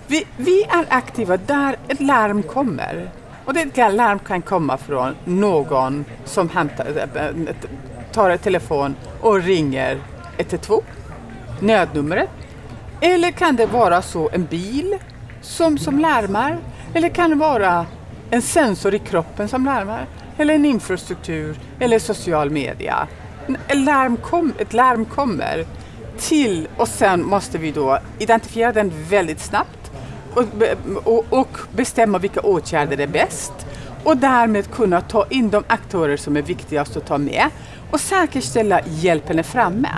Vi, 0.07 0.25
vi 0.37 0.63
är 0.63 0.85
aktiva 0.89 1.37
där 1.37 1.75
ett 1.87 2.01
larm 2.01 2.43
kommer. 2.43 3.11
Och 3.45 3.53
det 3.53 3.89
larm 3.89 4.19
kan 4.19 4.41
komma 4.41 4.77
från 4.77 5.15
någon 5.25 6.05
som 6.25 6.49
hämtar, 6.49 7.07
tar 8.13 8.29
en 8.29 8.37
telefon 8.37 8.95
och 9.21 9.43
ringer 9.43 9.99
112, 10.37 10.81
nödnumret. 11.61 12.29
Eller 13.01 13.31
kan 13.31 13.55
det 13.55 13.65
vara 13.65 14.01
så 14.01 14.29
en 14.33 14.45
bil 14.45 14.97
som, 15.41 15.77
som 15.77 15.99
larmar? 15.99 16.57
Eller 16.93 17.09
kan 17.09 17.29
det 17.29 17.35
vara 17.35 17.85
en 18.29 18.41
sensor 18.41 18.95
i 18.95 18.99
kroppen 18.99 19.47
som 19.47 19.65
larmar? 19.65 20.05
Eller 20.37 20.53
en 20.55 20.65
infrastruktur 20.65 21.59
eller 21.79 21.99
social 21.99 22.49
media? 22.49 23.07
Ett 23.67 23.77
larm, 23.77 24.17
kom, 24.17 24.53
ett 24.59 24.73
larm 24.73 25.05
kommer 25.05 25.65
till 26.17 26.67
och 26.77 26.87
sen 26.87 27.25
måste 27.25 27.57
vi 27.57 27.71
då 27.71 27.99
identifiera 28.19 28.71
den 28.71 28.91
väldigt 29.09 29.39
snabbt 29.39 29.91
och, 30.33 30.43
och, 31.03 31.25
och 31.29 31.57
bestämma 31.75 32.17
vilka 32.17 32.41
åtgärder 32.41 32.99
är 32.99 33.07
bäst 33.07 33.53
och 34.03 34.17
därmed 34.17 34.71
kunna 34.71 35.01
ta 35.01 35.25
in 35.29 35.49
de 35.49 35.63
aktörer 35.67 36.17
som 36.17 36.37
är 36.37 36.41
viktigast 36.41 36.97
att 36.97 37.05
ta 37.05 37.17
med 37.17 37.45
och 37.91 37.99
säkerställa 37.99 38.81
hjälpen 38.85 39.39
är 39.39 39.43
framme. 39.43 39.89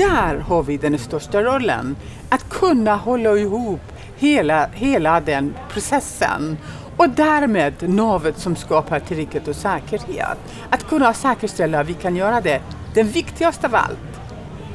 Där 0.00 0.38
har 0.38 0.62
vi 0.62 0.76
den 0.76 0.98
största 0.98 1.42
rollen. 1.42 1.96
Att 2.28 2.48
kunna 2.48 2.96
hålla 2.96 3.36
ihop 3.36 3.80
hela, 4.16 4.66
hela 4.72 5.20
den 5.20 5.54
processen 5.72 6.58
och 6.96 7.08
därmed 7.08 7.74
navet 7.80 8.38
som 8.38 8.56
skapar 8.56 9.00
trygghet 9.00 9.48
och 9.48 9.56
säkerhet. 9.56 10.38
Att 10.70 10.88
kunna 10.88 11.14
säkerställa 11.14 11.80
att 11.80 11.88
vi 11.88 11.94
kan 11.94 12.16
göra 12.16 12.40
det. 12.40 12.60
Den 12.94 13.08
viktigaste 13.08 13.66
av 13.66 13.74
allt, 13.74 14.20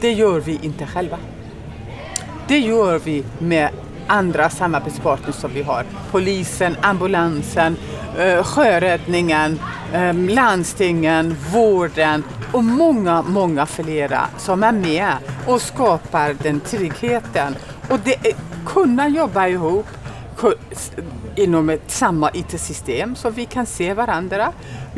det 0.01 0.11
gör 0.11 0.39
vi 0.39 0.59
inte 0.61 0.85
själva. 0.85 1.17
Det 2.47 2.59
gör 2.59 2.99
vi 2.99 3.23
med 3.39 3.69
andra 4.07 4.49
samarbetspartners 4.49 5.35
som 5.35 5.51
vi 5.53 5.61
har. 5.61 5.85
Polisen, 6.11 6.75
ambulansen, 6.81 7.77
eh, 8.17 8.43
sjöräddningen, 8.43 9.59
eh, 9.93 10.13
landstingen, 10.13 11.35
vården 11.53 12.23
och 12.51 12.63
många, 12.63 13.21
många 13.21 13.65
flera 13.65 14.27
som 14.37 14.63
är 14.63 14.71
med 14.71 15.13
och 15.47 15.61
skapar 15.61 16.35
den 16.43 16.59
tryggheten. 16.59 17.55
Och 17.89 17.99
det 17.99 18.27
är, 18.27 18.35
kunna 18.65 19.07
jobba 19.07 19.47
ihop 19.47 19.87
inom 21.35 21.69
ett 21.69 21.91
samma 21.91 22.31
IT-system 22.33 23.15
så 23.15 23.29
vi 23.29 23.45
kan 23.45 23.65
se 23.65 23.93
varandra. 23.93 24.51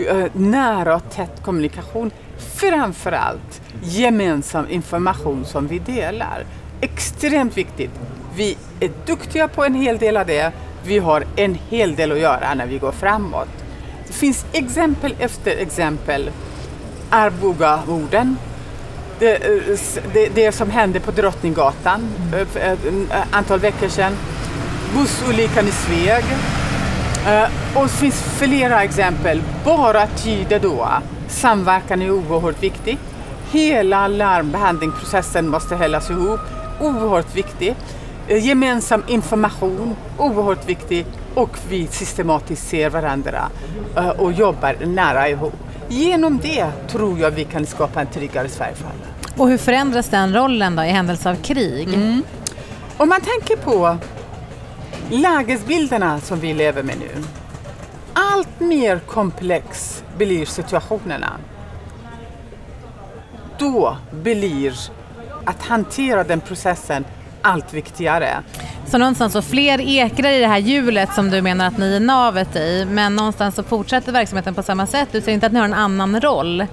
Eh, 0.09 0.25
nära 0.33 0.95
och 0.95 1.09
tätt 1.11 1.43
kommunikation. 1.43 2.11
Framför 2.55 3.11
allt 3.11 3.61
gemensam 3.81 4.65
information 4.69 5.45
som 5.45 5.67
vi 5.67 5.79
delar. 5.79 6.45
Extremt 6.81 7.57
viktigt. 7.57 7.91
Vi 8.35 8.57
är 8.79 8.91
duktiga 9.05 9.47
på 9.47 9.65
en 9.65 9.73
hel 9.73 9.97
del 9.97 10.17
av 10.17 10.25
det. 10.25 10.51
Vi 10.85 10.99
har 10.99 11.25
en 11.35 11.57
hel 11.69 11.95
del 11.95 12.11
att 12.11 12.19
göra 12.19 12.53
när 12.53 12.65
vi 12.65 12.77
går 12.77 12.91
framåt. 12.91 13.49
Det 14.07 14.13
finns 14.13 14.45
exempel 14.53 15.15
efter 15.19 15.57
exempel. 15.57 16.29
Arboga-morden. 17.09 18.37
Det, 19.19 19.35
eh, 19.35 19.77
det, 20.13 20.29
det 20.35 20.51
som 20.51 20.69
hände 20.69 20.99
på 20.99 21.11
Drottninggatan 21.11 22.09
eh, 22.33 22.47
för 22.47 22.59
eh, 22.59 22.71
ett 22.71 22.79
antal 23.31 23.59
veckor 23.59 23.87
sedan. 23.87 24.13
Bussolyckan 24.93 25.67
i 25.67 25.71
Sveg. 25.71 26.23
Och 27.75 27.83
det 27.83 27.89
finns 27.89 28.21
flera 28.21 28.83
exempel. 28.83 29.41
Bara 29.65 30.07
tyder 30.07 30.59
då 30.59 30.87
samverkan 31.27 32.01
är 32.01 32.11
oerhört 32.11 32.63
viktig. 32.63 32.97
Hela 33.51 34.07
larmbehandlingsprocessen 34.07 35.49
måste 35.49 35.75
hållas 35.75 36.09
ihop. 36.09 36.39
Oerhört 36.79 37.35
viktig. 37.35 37.75
Gemensam 38.27 39.03
information, 39.07 39.95
oerhört 40.17 40.69
viktig. 40.69 41.05
Och 41.35 41.57
vi 41.69 41.87
systematiskt 41.87 42.67
ser 42.67 42.89
varandra 42.89 43.49
och 44.17 44.31
jobbar 44.31 44.75
nära 44.85 45.29
ihop. 45.29 45.66
Genom 45.89 46.39
det 46.39 46.71
tror 46.87 47.19
jag 47.19 47.31
vi 47.31 47.43
kan 47.43 47.65
skapa 47.65 48.01
en 48.01 48.07
tryggare 48.07 48.49
Sverige 48.49 48.75
för 48.75 48.85
alla. 48.85 49.33
Och 49.37 49.49
hur 49.49 49.57
förändras 49.57 50.09
den 50.09 50.33
rollen 50.35 50.75
då 50.75 50.83
i 50.83 50.87
händelse 50.89 51.29
av 51.29 51.35
krig? 51.35 51.89
Om 52.97 53.09
man 53.09 53.21
tänker 53.21 53.55
på 53.55 53.97
lägesbilderna 55.09 56.19
som 56.19 56.39
vi 56.39 56.53
lever 56.53 56.83
med 56.83 56.99
nu. 56.99 57.23
Allt 58.13 58.59
mer 58.59 58.99
komplex 58.99 60.03
blir 60.17 60.45
situationerna. 60.45 61.31
Då 63.59 63.97
blir 64.11 64.73
att 65.45 65.63
hantera 65.63 66.23
den 66.23 66.41
processen 66.41 67.05
allt 67.41 67.73
viktigare. 67.73 68.43
Så 68.85 68.97
någonstans 68.97 69.33
så 69.33 69.41
fler 69.41 69.81
ekrar 69.81 70.31
i 70.31 70.39
det 70.39 70.47
här 70.47 70.57
hjulet 70.57 71.13
som 71.13 71.29
du 71.29 71.41
menar 71.41 71.67
att 71.67 71.77
ni 71.77 71.95
är 71.95 71.99
navet 71.99 72.55
i, 72.55 72.87
men 72.91 73.15
någonstans 73.15 73.55
så 73.55 73.63
fortsätter 73.63 74.11
verksamheten 74.11 74.55
på 74.55 74.63
samma 74.63 74.87
sätt. 74.87 75.09
Du 75.11 75.21
säger 75.21 75.33
inte 75.33 75.45
att 75.47 75.53
ni 75.53 75.59
har 75.59 75.65
en 75.65 75.73
annan 75.73 76.21
roll 76.21 76.61
eh, 76.61 76.67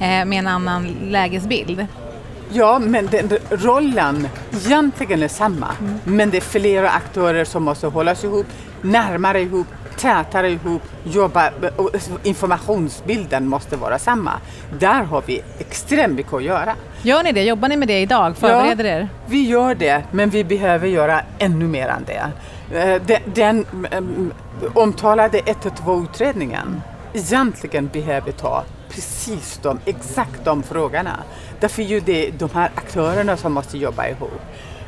med 0.00 0.32
en 0.32 0.46
annan 0.46 0.96
lägesbild. 1.02 1.86
Ja, 2.52 2.78
men 2.78 3.06
den 3.06 3.30
rollen 3.50 4.28
egentligen 4.52 5.22
är 5.22 5.28
samma. 5.28 5.68
Men 6.04 6.30
det 6.30 6.36
är 6.36 6.40
flera 6.40 6.90
aktörer 6.90 7.44
som 7.44 7.62
måste 7.62 7.86
hållas 7.86 8.24
ihop, 8.24 8.46
närmare 8.82 9.40
ihop, 9.40 9.66
tätare 10.00 10.50
ihop, 10.50 10.82
jobba, 11.04 11.50
informationsbilden 12.22 13.48
måste 13.48 13.76
vara 13.76 13.98
samma. 13.98 14.32
Där 14.78 15.02
har 15.02 15.22
vi 15.26 15.42
extremt 15.58 16.14
mycket 16.14 16.32
att 16.32 16.42
göra. 16.42 16.74
Gör 17.02 17.22
ni 17.22 17.32
det? 17.32 17.42
Jobbar 17.42 17.68
ni 17.68 17.76
med 17.76 17.88
det 17.88 18.00
idag? 18.00 18.36
Förbereder 18.36 18.84
er? 18.84 19.08
Vi 19.26 19.48
gör 19.48 19.74
det, 19.74 20.02
men 20.10 20.30
vi 20.30 20.44
behöver 20.44 20.88
göra 20.88 21.20
ännu 21.38 21.64
mer 21.68 21.88
än 21.88 22.04
det. 22.06 22.32
Eh, 22.78 23.02
de- 23.06 23.18
Den 23.34 23.66
um, 23.98 24.32
omtalade 24.74 25.38
112-utredningen 25.38 26.80
egentligen 27.12 27.88
behöver 27.92 28.32
ta 28.32 28.64
precis 28.90 29.58
de, 29.62 29.78
exakt 29.84 30.44
de 30.44 30.62
frågorna. 30.62 31.16
Därför 31.60 31.82
är 31.82 31.86
ju 31.86 32.00
det 32.00 32.30
de 32.38 32.48
här 32.54 32.70
aktörerna 32.74 33.36
som 33.36 33.52
måste 33.52 33.78
jobba 33.78 34.06
ihop. 34.08 34.40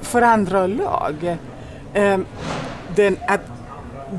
förändra 0.00 0.66
lag. 0.66 1.36
Eh, 1.92 2.18
den, 2.96 3.16
att 3.28 3.40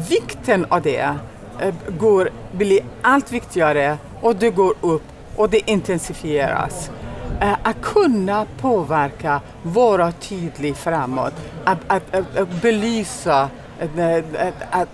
vikten 0.09 0.65
av 0.69 0.81
det 0.81 1.15
eh, 1.59 1.73
går, 1.87 2.29
blir 2.51 2.79
allt 3.01 3.31
viktigare 3.31 3.97
och 4.21 4.35
det 4.35 4.49
går 4.49 4.73
upp 4.81 5.03
och 5.35 5.49
det 5.49 5.69
intensifieras. 5.69 6.91
Att 7.63 7.81
kunna 7.81 8.45
påverka, 8.61 9.41
vara 9.63 10.11
tydlig 10.11 10.75
framåt, 10.75 11.33
att, 11.63 11.77
att, 11.87 12.15
att, 12.15 12.37
att 12.37 12.61
belysa 12.61 13.49
att, 14.71 14.89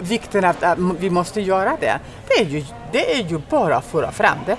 vikten 0.00 0.44
av 0.44 0.54
att 0.60 0.78
vi 0.78 1.10
måste 1.10 1.40
göra 1.40 1.76
det. 1.80 1.98
Det 2.28 2.34
är 2.34 2.44
ju, 2.44 2.64
det 2.92 3.14
är 3.14 3.22
ju 3.22 3.40
bara 3.50 3.76
att 3.76 3.84
föra 3.84 4.12
fram 4.12 4.38
det. 4.46 4.56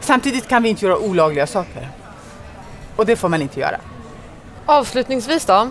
Samtidigt 0.00 0.48
kan 0.48 0.62
vi 0.62 0.68
inte 0.68 0.86
göra 0.86 0.98
olagliga 0.98 1.46
saker. 1.46 1.88
Och 2.96 3.06
det 3.06 3.16
får 3.16 3.28
man 3.28 3.42
inte 3.42 3.60
göra. 3.60 3.76
Avslutningsvis 4.66 5.44
då. 5.44 5.68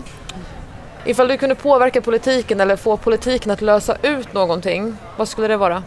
Ifall 1.04 1.28
du 1.28 1.36
kunde 1.36 1.54
påverka 1.54 2.00
politiken 2.00 2.60
eller 2.60 2.76
få 2.76 2.96
politiken 2.96 3.50
att 3.50 3.60
lösa 3.60 3.96
ut 4.02 4.32
någonting, 4.32 4.96
vad 5.16 5.28
skulle 5.28 5.48
det 5.48 5.56
vara? 5.56 5.82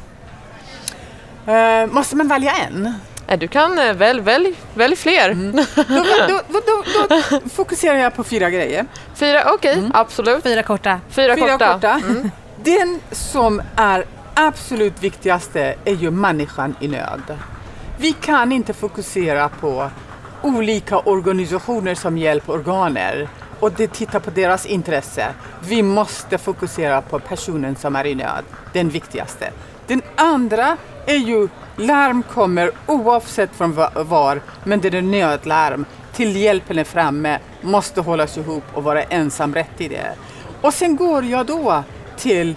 Uh, 1.47 1.93
måste 1.93 2.15
man 2.15 2.28
välja 2.28 2.51
en? 2.51 2.93
Du 3.39 3.47
kan 3.47 3.80
uh, 3.80 3.93
välj, 3.93 4.21
välj, 4.21 4.54
välj 4.73 4.95
fler. 4.95 5.30
Mm. 5.30 5.51
Då, 6.28 6.41
då, 6.47 6.62
då, 6.65 6.84
då, 7.10 7.49
fokuserar 7.49 7.97
jag 7.97 8.15
på 8.15 8.23
fyra 8.23 8.49
grejer. 8.49 8.86
Fyra, 9.15 9.41
okej, 9.41 9.54
okay, 9.54 9.73
mm. 9.73 9.91
absolut. 9.93 10.43
Fyra 10.43 10.63
korta. 10.63 10.99
Fyra, 11.10 11.36
fyra 11.36 11.51
korta. 11.51 11.73
korta. 11.73 12.01
Mm. 12.10 12.32
Den 12.65 12.99
som 13.12 13.62
är 13.75 14.06
absolut 14.34 15.04
viktigaste 15.04 15.75
är 15.86 15.93
ju 15.93 16.12
människan 16.12 16.75
i 16.80 16.88
nöd. 16.88 17.38
Vi 17.99 18.13
kan 18.13 18.51
inte 18.51 18.73
fokusera 18.73 19.49
på 19.49 19.89
olika 20.41 20.99
organisationer 20.99 21.95
som 21.95 22.17
hjälporganer 22.17 23.28
och 23.60 23.71
det 23.71 23.88
tittar 23.88 24.19
på 24.19 24.30
deras 24.30 24.65
intresse. 24.65 25.34
Vi 25.67 25.84
måste 25.84 26.38
fokusera 26.38 27.01
på 27.01 27.19
personen 27.19 27.75
som 27.75 27.95
är 27.95 28.06
i 28.06 28.15
nöd, 28.15 28.43
den 28.73 28.89
viktigaste. 28.89 29.51
Den 29.88 30.01
andra 30.15 30.78
är 31.06 31.17
ju 31.17 31.47
larm 31.78 32.23
kommer 32.23 32.71
oavsett 32.86 33.56
från 33.56 33.73
var, 33.95 34.41
men 34.63 34.80
det 34.80 34.93
är 34.93 35.01
nödlarm. 35.01 35.86
Till 36.13 36.36
hjälpen 36.36 36.80
är 36.80 36.84
framme, 36.84 37.39
måste 37.62 38.01
hållas 38.01 38.38
ihop 38.38 38.63
och 38.73 38.84
vara 38.84 39.04
ensam 39.04 39.54
rätt 39.54 39.82
i 39.82 39.88
det. 39.88 40.15
Och 40.62 40.73
sen 40.73 40.95
går 40.95 41.23
jag 41.23 41.45
då 41.45 41.84
till, 42.17 42.56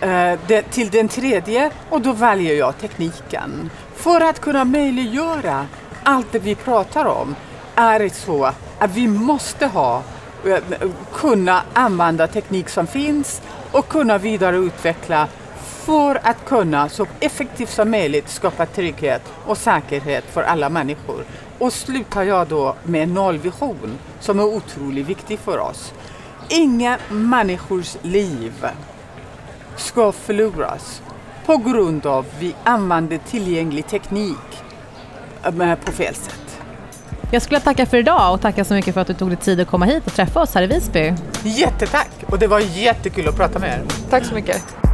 eh, 0.00 0.64
till 0.70 0.90
den 0.90 1.08
tredje 1.08 1.70
och 1.90 2.00
då 2.00 2.12
väljer 2.12 2.54
jag 2.54 2.78
tekniken. 2.78 3.70
För 3.94 4.20
att 4.20 4.40
kunna 4.40 4.64
möjliggöra 4.64 5.66
allt 6.02 6.32
det 6.32 6.38
vi 6.38 6.54
pratar 6.54 7.04
om 7.04 7.36
är 7.74 7.98
det 7.98 8.14
så 8.14 8.44
att 8.78 8.90
vi 8.90 9.08
måste 9.08 9.66
ha, 9.66 10.02
eh, 10.46 10.58
kunna 11.14 11.62
använda 11.72 12.26
teknik 12.26 12.68
som 12.68 12.86
finns 12.86 13.42
och 13.72 13.88
kunna 13.88 14.18
vidareutveckla 14.18 15.28
för 15.88 16.20
att 16.22 16.44
kunna 16.44 16.88
så 16.88 17.06
effektivt 17.20 17.70
som 17.70 17.90
möjligt 17.90 18.28
skapa 18.28 18.66
trygghet 18.66 19.22
och 19.46 19.58
säkerhet 19.58 20.24
för 20.24 20.42
alla 20.42 20.68
människor. 20.68 21.24
Och 21.58 21.72
slutar 21.72 22.22
jag 22.22 22.48
då 22.48 22.74
med 22.84 23.02
en 23.02 23.14
nollvision 23.14 23.98
som 24.20 24.38
är 24.38 24.44
otroligt 24.44 25.06
viktig 25.06 25.38
för 25.38 25.58
oss. 25.58 25.92
Inga 26.50 26.98
människors 27.10 27.96
liv 28.02 28.66
ska 29.76 30.12
förloras 30.12 31.02
på 31.46 31.56
grund 31.56 32.06
av 32.06 32.18
att 32.18 32.34
vi 32.42 32.54
använder 32.64 33.18
tillgänglig 33.18 33.86
teknik 33.86 34.62
på 35.84 35.92
fel 35.92 36.14
sätt. 36.14 36.60
Jag 37.30 37.42
skulle 37.42 37.60
tacka 37.60 37.86
för 37.86 37.96
idag 37.96 38.34
och 38.34 38.40
tacka 38.40 38.64
så 38.64 38.74
mycket 38.74 38.94
för 38.94 39.00
att 39.00 39.06
du 39.06 39.14
tog 39.14 39.28
dig 39.28 39.36
tid 39.36 39.60
att 39.60 39.68
komma 39.68 39.84
hit 39.84 40.06
och 40.06 40.12
träffa 40.12 40.40
oss 40.40 40.54
här 40.54 40.62
i 40.62 40.66
Visby. 40.66 41.14
Jättetack! 41.42 42.10
Och 42.26 42.38
det 42.38 42.46
var 42.46 42.60
jättekul 42.60 43.28
att 43.28 43.36
prata 43.36 43.58
med 43.58 43.70
er. 43.70 43.82
Tack 44.10 44.24
så 44.24 44.34
mycket. 44.34 44.87